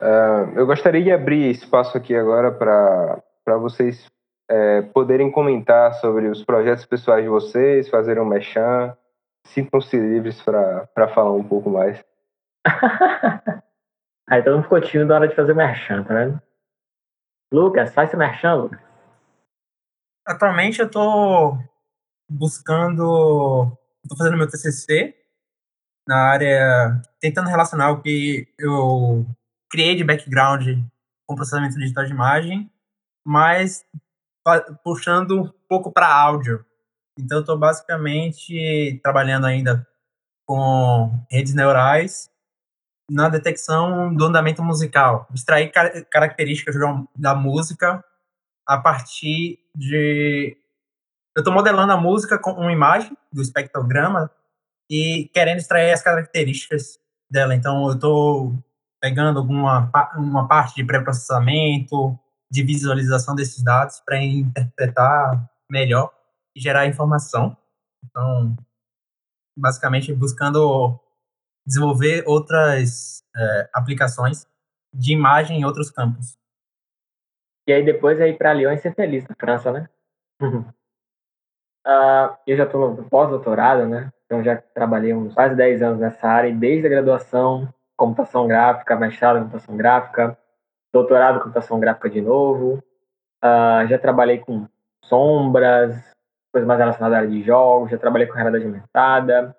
[0.00, 4.08] Uh, eu gostaria de abrir espaço aqui agora para vocês
[4.48, 8.96] é, poderem comentar sobre os projetos pessoais de vocês, fazer um mechan.
[9.46, 12.02] Sintam-se livres para falar um pouco mais.
[14.28, 16.42] Aí todo mundo ficou tímido na hora de fazer merchan, tá vendo?
[17.52, 18.80] Lucas, faz seu merchan, Lucas.
[20.26, 21.56] Atualmente eu tô
[22.30, 23.72] buscando.
[24.02, 25.14] Estou fazendo meu TCC
[26.06, 27.00] na área.
[27.20, 29.26] tentando relacionar o que eu
[29.70, 30.66] criei de background
[31.26, 32.70] com processamento digital de imagem,
[33.24, 33.84] mas
[34.82, 36.64] puxando um pouco para áudio.
[37.18, 39.86] Então, estou basicamente trabalhando ainda
[40.46, 42.30] com redes neurais
[43.10, 46.74] na detecção do andamento musical, extrair car características
[47.16, 48.04] da música
[48.66, 50.56] a partir de
[51.36, 54.30] eu estou modelando a música com uma imagem do espectrograma
[54.90, 56.98] e querendo extrair as características
[57.30, 57.54] dela.
[57.54, 58.54] Então, eu estou
[59.00, 62.18] pegando alguma uma parte de pré-processamento,
[62.50, 66.12] de visualização desses dados para interpretar melhor
[66.56, 67.56] e gerar informação.
[68.04, 68.56] Então,
[69.56, 70.98] basicamente buscando
[71.66, 74.46] desenvolver outras é, aplicações
[74.92, 76.38] de imagem em outros campos.
[77.66, 79.88] E aí depois é ir para Lyon e ser feliz na França, né?
[80.40, 84.10] Uh, eu já estou pós-doutorado, né?
[84.24, 89.38] Então já trabalhei uns quase 10 anos nessa área, desde a graduação, computação gráfica, mestrado
[89.38, 90.38] em computação gráfica,
[90.92, 92.82] doutorado em computação gráfica de novo.
[93.44, 94.66] Uh, já trabalhei com
[95.04, 95.94] sombras,
[96.52, 99.54] coisas mais relacionadas à área de jogos, já trabalhei com realidade aumentada,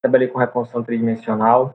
[0.00, 1.74] trabalhei com reconstrução tridimensional.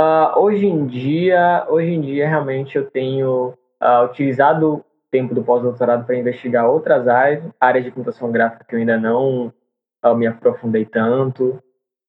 [0.00, 6.06] Uh, hoje em dia, hoje em dia realmente eu tenho uh, utilizado tempo do pós-doutorado
[6.06, 9.52] para investigar outras áreas, áreas de computação gráfica que eu ainda não
[10.16, 11.62] me aprofundei tanto,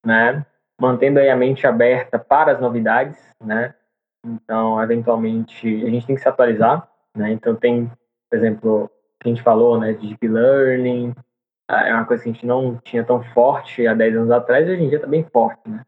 [0.03, 0.43] né?
[0.79, 3.73] Mantendo aí a mente aberta para as novidades, né?
[4.25, 7.31] Então, eventualmente, a gente tem que se atualizar, né?
[7.31, 7.91] Então, tem,
[8.29, 11.13] por exemplo, que a gente falou, né, de deep learning,
[11.69, 14.67] ah, é uma coisa que a gente não tinha tão forte há 10 anos atrás,
[14.67, 15.83] e hoje em dia está bem forte, né?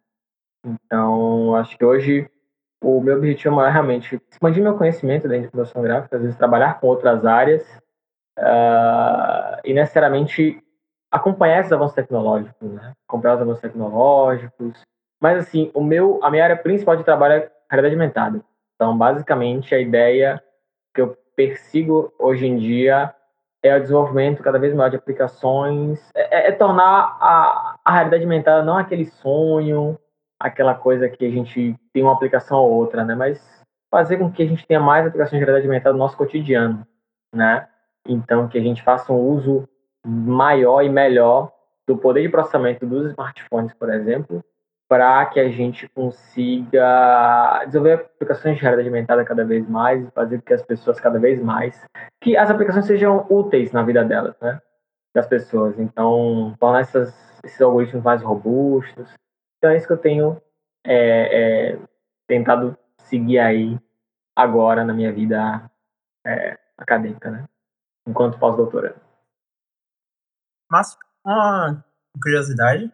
[0.66, 2.30] Então, acho que hoje
[2.82, 6.80] o meu objetivo é realmente expandir meu conhecimento dentro de computação gráfica, às vezes trabalhar
[6.80, 7.64] com outras áreas
[8.40, 10.64] uh, e necessariamente
[11.16, 12.94] acompanhar esses avanços tecnológicos, né?
[13.08, 14.82] acompanhar os avanços tecnológicos.
[15.22, 18.42] Mas assim, o meu, a minha área principal de trabalho é realidade aumentada.
[18.76, 20.44] Então, basicamente, a ideia
[20.94, 23.14] que eu persigo hoje em dia
[23.64, 28.24] é o desenvolvimento cada vez maior de aplicações, é, é, é tornar a, a realidade
[28.24, 29.98] aumentada não aquele sonho,
[30.40, 33.16] aquela coisa que a gente tem uma aplicação ou outra, né?
[33.16, 33.42] Mas
[33.90, 36.86] fazer com que a gente tenha mais aplicações de realidade aumentada no nosso cotidiano,
[37.34, 37.68] né?
[38.08, 39.68] Então, que a gente faça um uso
[40.06, 41.52] maior e melhor
[41.88, 44.44] do poder de processamento dos smartphones, por exemplo,
[44.88, 50.46] para que a gente consiga desenvolver aplicações de realidade aumentada cada vez mais, fazer com
[50.46, 51.84] que as pessoas cada vez mais,
[52.22, 54.62] que as aplicações sejam úteis na vida delas, né?
[55.14, 55.80] Das pessoas.
[55.80, 59.14] Então, tornar essas, esses algoritmos mais robustos,
[59.58, 60.42] então é isso que eu tenho
[60.86, 61.80] é, é,
[62.28, 63.80] tentado seguir aí
[64.36, 65.70] agora na minha vida
[66.26, 67.46] é, acadêmica, né?
[68.08, 69.05] Enquanto pós-doutorando.
[70.70, 71.84] Mas, uma
[72.22, 72.92] curiosidade,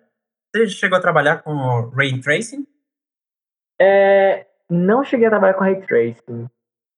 [0.53, 2.67] você chegou a trabalhar com Ray Tracing?
[3.79, 6.49] É, não cheguei a trabalhar com Ray Tracing.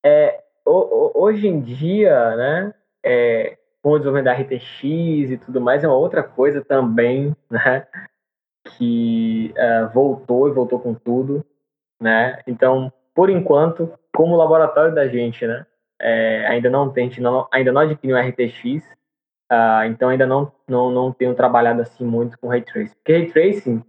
[0.06, 5.88] É, hoje em dia, né, é, com o desenvolvimento da RTX e tudo mais, é
[5.88, 7.88] uma outra coisa também, né?
[8.78, 11.46] que uh, voltou e voltou com tudo,
[12.02, 12.42] né?
[12.48, 15.66] Então, por enquanto, como laboratório da gente, né?
[16.02, 17.10] É, ainda não tem,
[17.52, 18.84] ainda não adquiriu um RTX,
[19.52, 22.96] uh, então ainda não, não, não tenho trabalhado assim muito com Ray Tracing.
[22.96, 23.84] Porque Ray Tracing,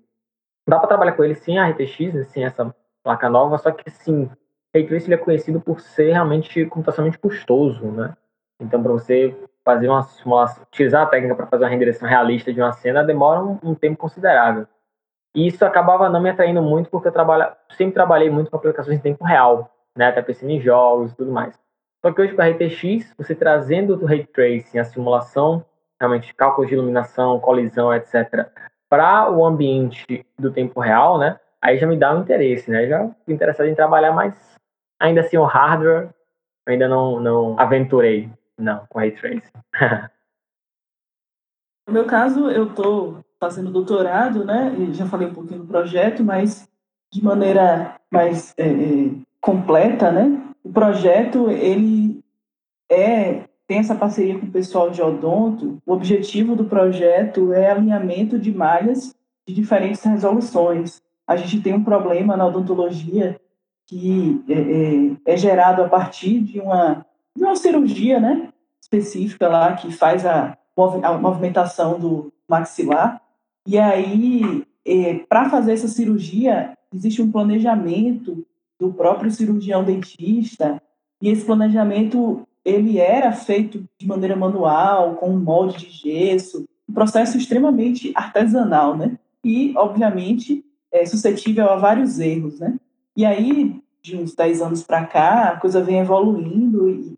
[0.69, 3.89] dá para trabalhar com ele sem a RTX, né, sem essa placa nova, só que
[3.91, 4.31] sim,
[4.75, 8.17] Ray Tracing é conhecido por ser realmente computacionalmente custoso, né?
[8.61, 12.61] Então, para você fazer uma simulação, utilizar a técnica para fazer uma renderização realista de
[12.61, 14.67] uma cena demora um, um, tempo considerável.
[15.35, 18.99] E isso acabava não me atraindo muito porque eu trabalha, sempre trabalhei muito com aplicações
[18.99, 21.59] em tempo real, né, até pensando em jogos e tudo mais.
[22.05, 25.65] Só que hoje com a RTX, você trazendo do ray tracing, a simulação,
[25.99, 28.47] realmente cálculos de iluminação, colisão, etc,
[28.91, 33.09] para o ambiente do tempo real, né, aí já me dá um interesse, né, já
[33.09, 34.35] fico interessado em trabalhar mais,
[35.01, 36.11] ainda assim o hardware,
[36.67, 39.53] ainda não, não aventurei, não, com Ray Tracing.
[41.89, 44.77] no meu caso, eu estou fazendo doutorado, né?
[44.93, 46.69] já falei um pouquinho do projeto, mas
[47.11, 50.44] de maneira mais é, é, completa, né?
[50.65, 52.25] O projeto ele
[52.91, 55.79] é tem essa parceria com o pessoal de Odonto.
[55.87, 59.15] O objetivo do projeto é alinhamento de malhas
[59.47, 61.01] de diferentes resoluções.
[61.27, 63.41] A gente tem um problema na odontologia
[63.87, 67.07] que é, é, é gerado a partir de uma
[67.37, 68.49] de uma cirurgia, né,
[68.81, 70.57] específica lá que faz a,
[71.03, 73.21] a movimentação do maxilar.
[73.67, 78.47] E aí, é, para fazer essa cirurgia, existe um planejamento
[78.79, 80.81] do próprio cirurgião dentista,
[81.21, 86.95] e esse planejamento ele era feito de maneira manual, com um molde de gesso, um
[86.95, 89.19] processo extremamente artesanal, né?
[89.45, 92.79] E, obviamente, é suscetível a vários erros, né?
[93.17, 97.15] E aí, de uns 10 anos para cá, a coisa vem evoluindo e,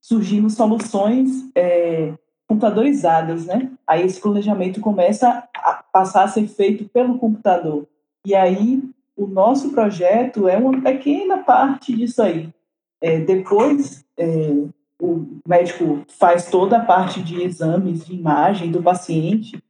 [0.00, 2.12] surgindo soluções é,
[2.46, 3.70] computadorizadas, né?
[3.86, 7.86] Aí esse planejamento começa a passar a ser feito pelo computador.
[8.26, 8.82] E aí
[9.16, 12.52] o nosso projeto é uma pequena parte disso aí.
[13.00, 14.52] É, depois é,
[15.00, 19.62] o médico faz toda a parte de exames de imagem do paciente,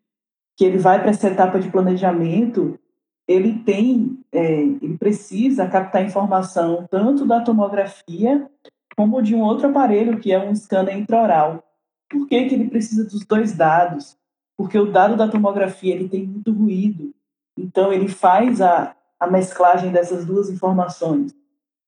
[0.56, 2.78] que ele vai para essa etapa de planejamento,
[3.26, 8.48] ele tem, é, ele precisa captar informação tanto da tomografia
[8.96, 11.64] como de um outro aparelho, que é um scanner intraoral.
[12.10, 14.18] Por que, que ele precisa dos dois dados?
[14.56, 17.14] Porque o dado da tomografia ele tem muito ruído.
[17.56, 21.32] Então, ele faz a, a mesclagem dessas duas informações.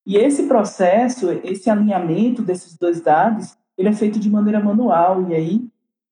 [0.05, 5.35] E esse processo, esse alinhamento desses dois dados, ele é feito de maneira manual, e
[5.35, 5.67] aí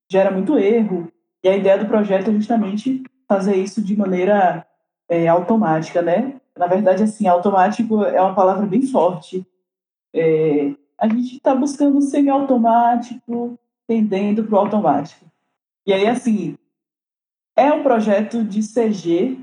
[0.06, 1.10] gera muito erro.
[1.42, 4.66] E a ideia do projeto é justamente fazer isso de maneira
[5.08, 6.38] é, automática, né?
[6.54, 9.46] Na verdade, assim, automático é uma palavra bem forte.
[10.14, 15.24] É, a gente está buscando semi-automático, tendendo para o automático.
[15.86, 16.58] E aí, assim,
[17.56, 19.38] é um projeto de CG,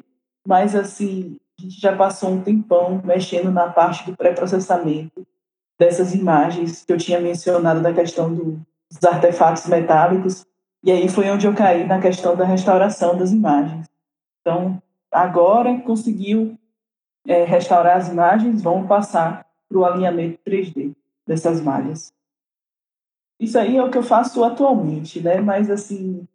[0.47, 5.25] mas, assim, a gente já passou um tempão mexendo na parte do pré-processamento
[5.79, 8.59] dessas imagens que eu tinha mencionado da questão do,
[8.89, 10.45] dos artefatos metálicos,
[10.83, 13.87] e aí foi onde eu caí na questão da restauração das imagens.
[14.41, 14.81] Então,
[15.11, 16.57] agora conseguiu
[17.27, 20.95] é, restaurar as imagens, vamos passar para o alinhamento 3D
[21.27, 22.11] dessas malhas.
[23.39, 25.39] Isso aí é o que eu faço atualmente, né?
[25.39, 26.27] Mas assim,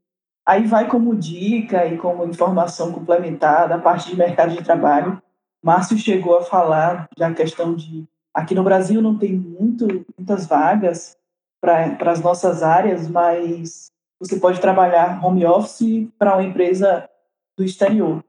[0.46, 5.20] aí vai como dica e como informação complementar da parte de mercado de trabalho.
[5.62, 11.16] Márcio chegou a falar da questão de aqui no Brasil não tem muito, muitas vagas
[11.60, 13.90] para as nossas áreas, mas
[14.20, 17.08] você pode trabalhar home office para uma empresa
[17.56, 18.22] do exterior.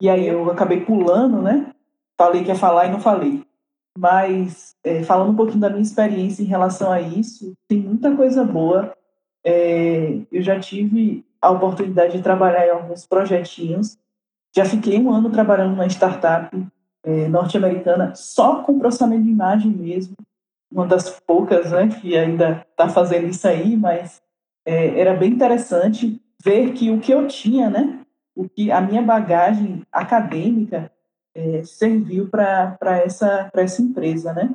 [0.00, 1.72] E aí eu acabei pulando, né?
[2.18, 3.42] Falei que ia falar e não falei.
[3.96, 8.44] Mas, é, falando um pouquinho da minha experiência em relação a isso, tem muita coisa
[8.44, 8.92] boa.
[9.44, 13.98] É, eu já tive a oportunidade de trabalhar em alguns projetinhos.
[14.56, 16.48] Já fiquei um ano trabalhando numa startup
[17.02, 20.14] é, norte-americana só com processamento de imagem mesmo.
[20.72, 24.22] Uma das poucas né, que ainda está fazendo isso aí, mas
[24.64, 28.00] é, era bem interessante ver que o que eu tinha, né,
[28.34, 30.90] o que a minha bagagem acadêmica
[31.34, 34.54] é, serviu para essa, essa empresa, né?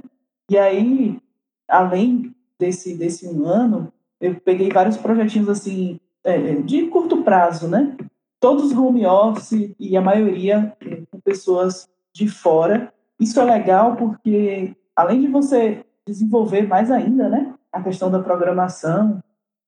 [0.50, 1.20] E aí,
[1.68, 7.96] além desse, desse um ano, eu peguei vários projetinhos assim, é, de curto prazo, né?
[8.40, 12.94] Todos home office e a maioria é, com pessoas de fora.
[13.20, 17.54] Isso é legal porque, além de você desenvolver mais ainda, né?
[17.72, 19.22] A questão da programação,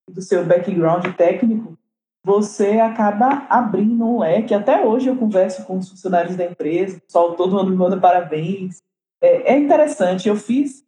[0.10, 1.78] do seu background técnico,
[2.24, 4.54] você acaba abrindo um leque.
[4.54, 8.00] Até hoje eu converso com os funcionários da empresa, o pessoal todo mundo me manda
[8.00, 8.82] parabéns.
[9.22, 10.84] É, é interessante, eu fiz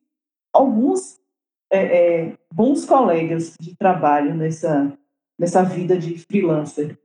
[0.52, 1.20] alguns
[1.72, 4.96] é, é, bons colegas de trabalho nessa,
[5.38, 6.98] nessa vida de freelancer.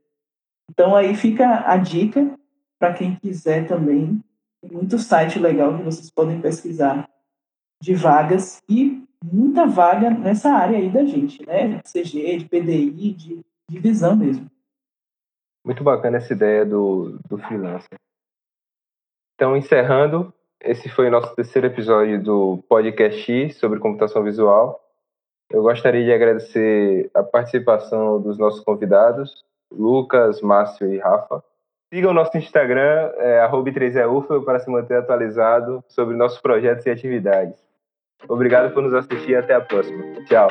[0.69, 2.37] Então aí fica a dica
[2.77, 4.23] para quem quiser também.
[4.61, 7.09] Tem muito site legal que vocês podem pesquisar
[7.81, 11.81] de vagas e muita vaga nessa área aí da gente, né?
[11.81, 14.49] De CG, de PDI, de de visão mesmo.
[15.63, 17.97] Muito bacana essa ideia do, do freelancer.
[19.35, 24.83] Então, encerrando, esse foi o nosso terceiro episódio do podcast sobre computação visual.
[25.49, 31.43] Eu gostaria de agradecer a participação dos nossos convidados, Lucas, Márcio e Rafa.
[31.91, 37.55] Siga o nosso Instagram, é, 3eUFEL, para se manter atualizado sobre nossos projetos e atividades.
[38.27, 40.03] Obrigado por nos assistir e até a próxima.
[40.25, 40.49] Tchau.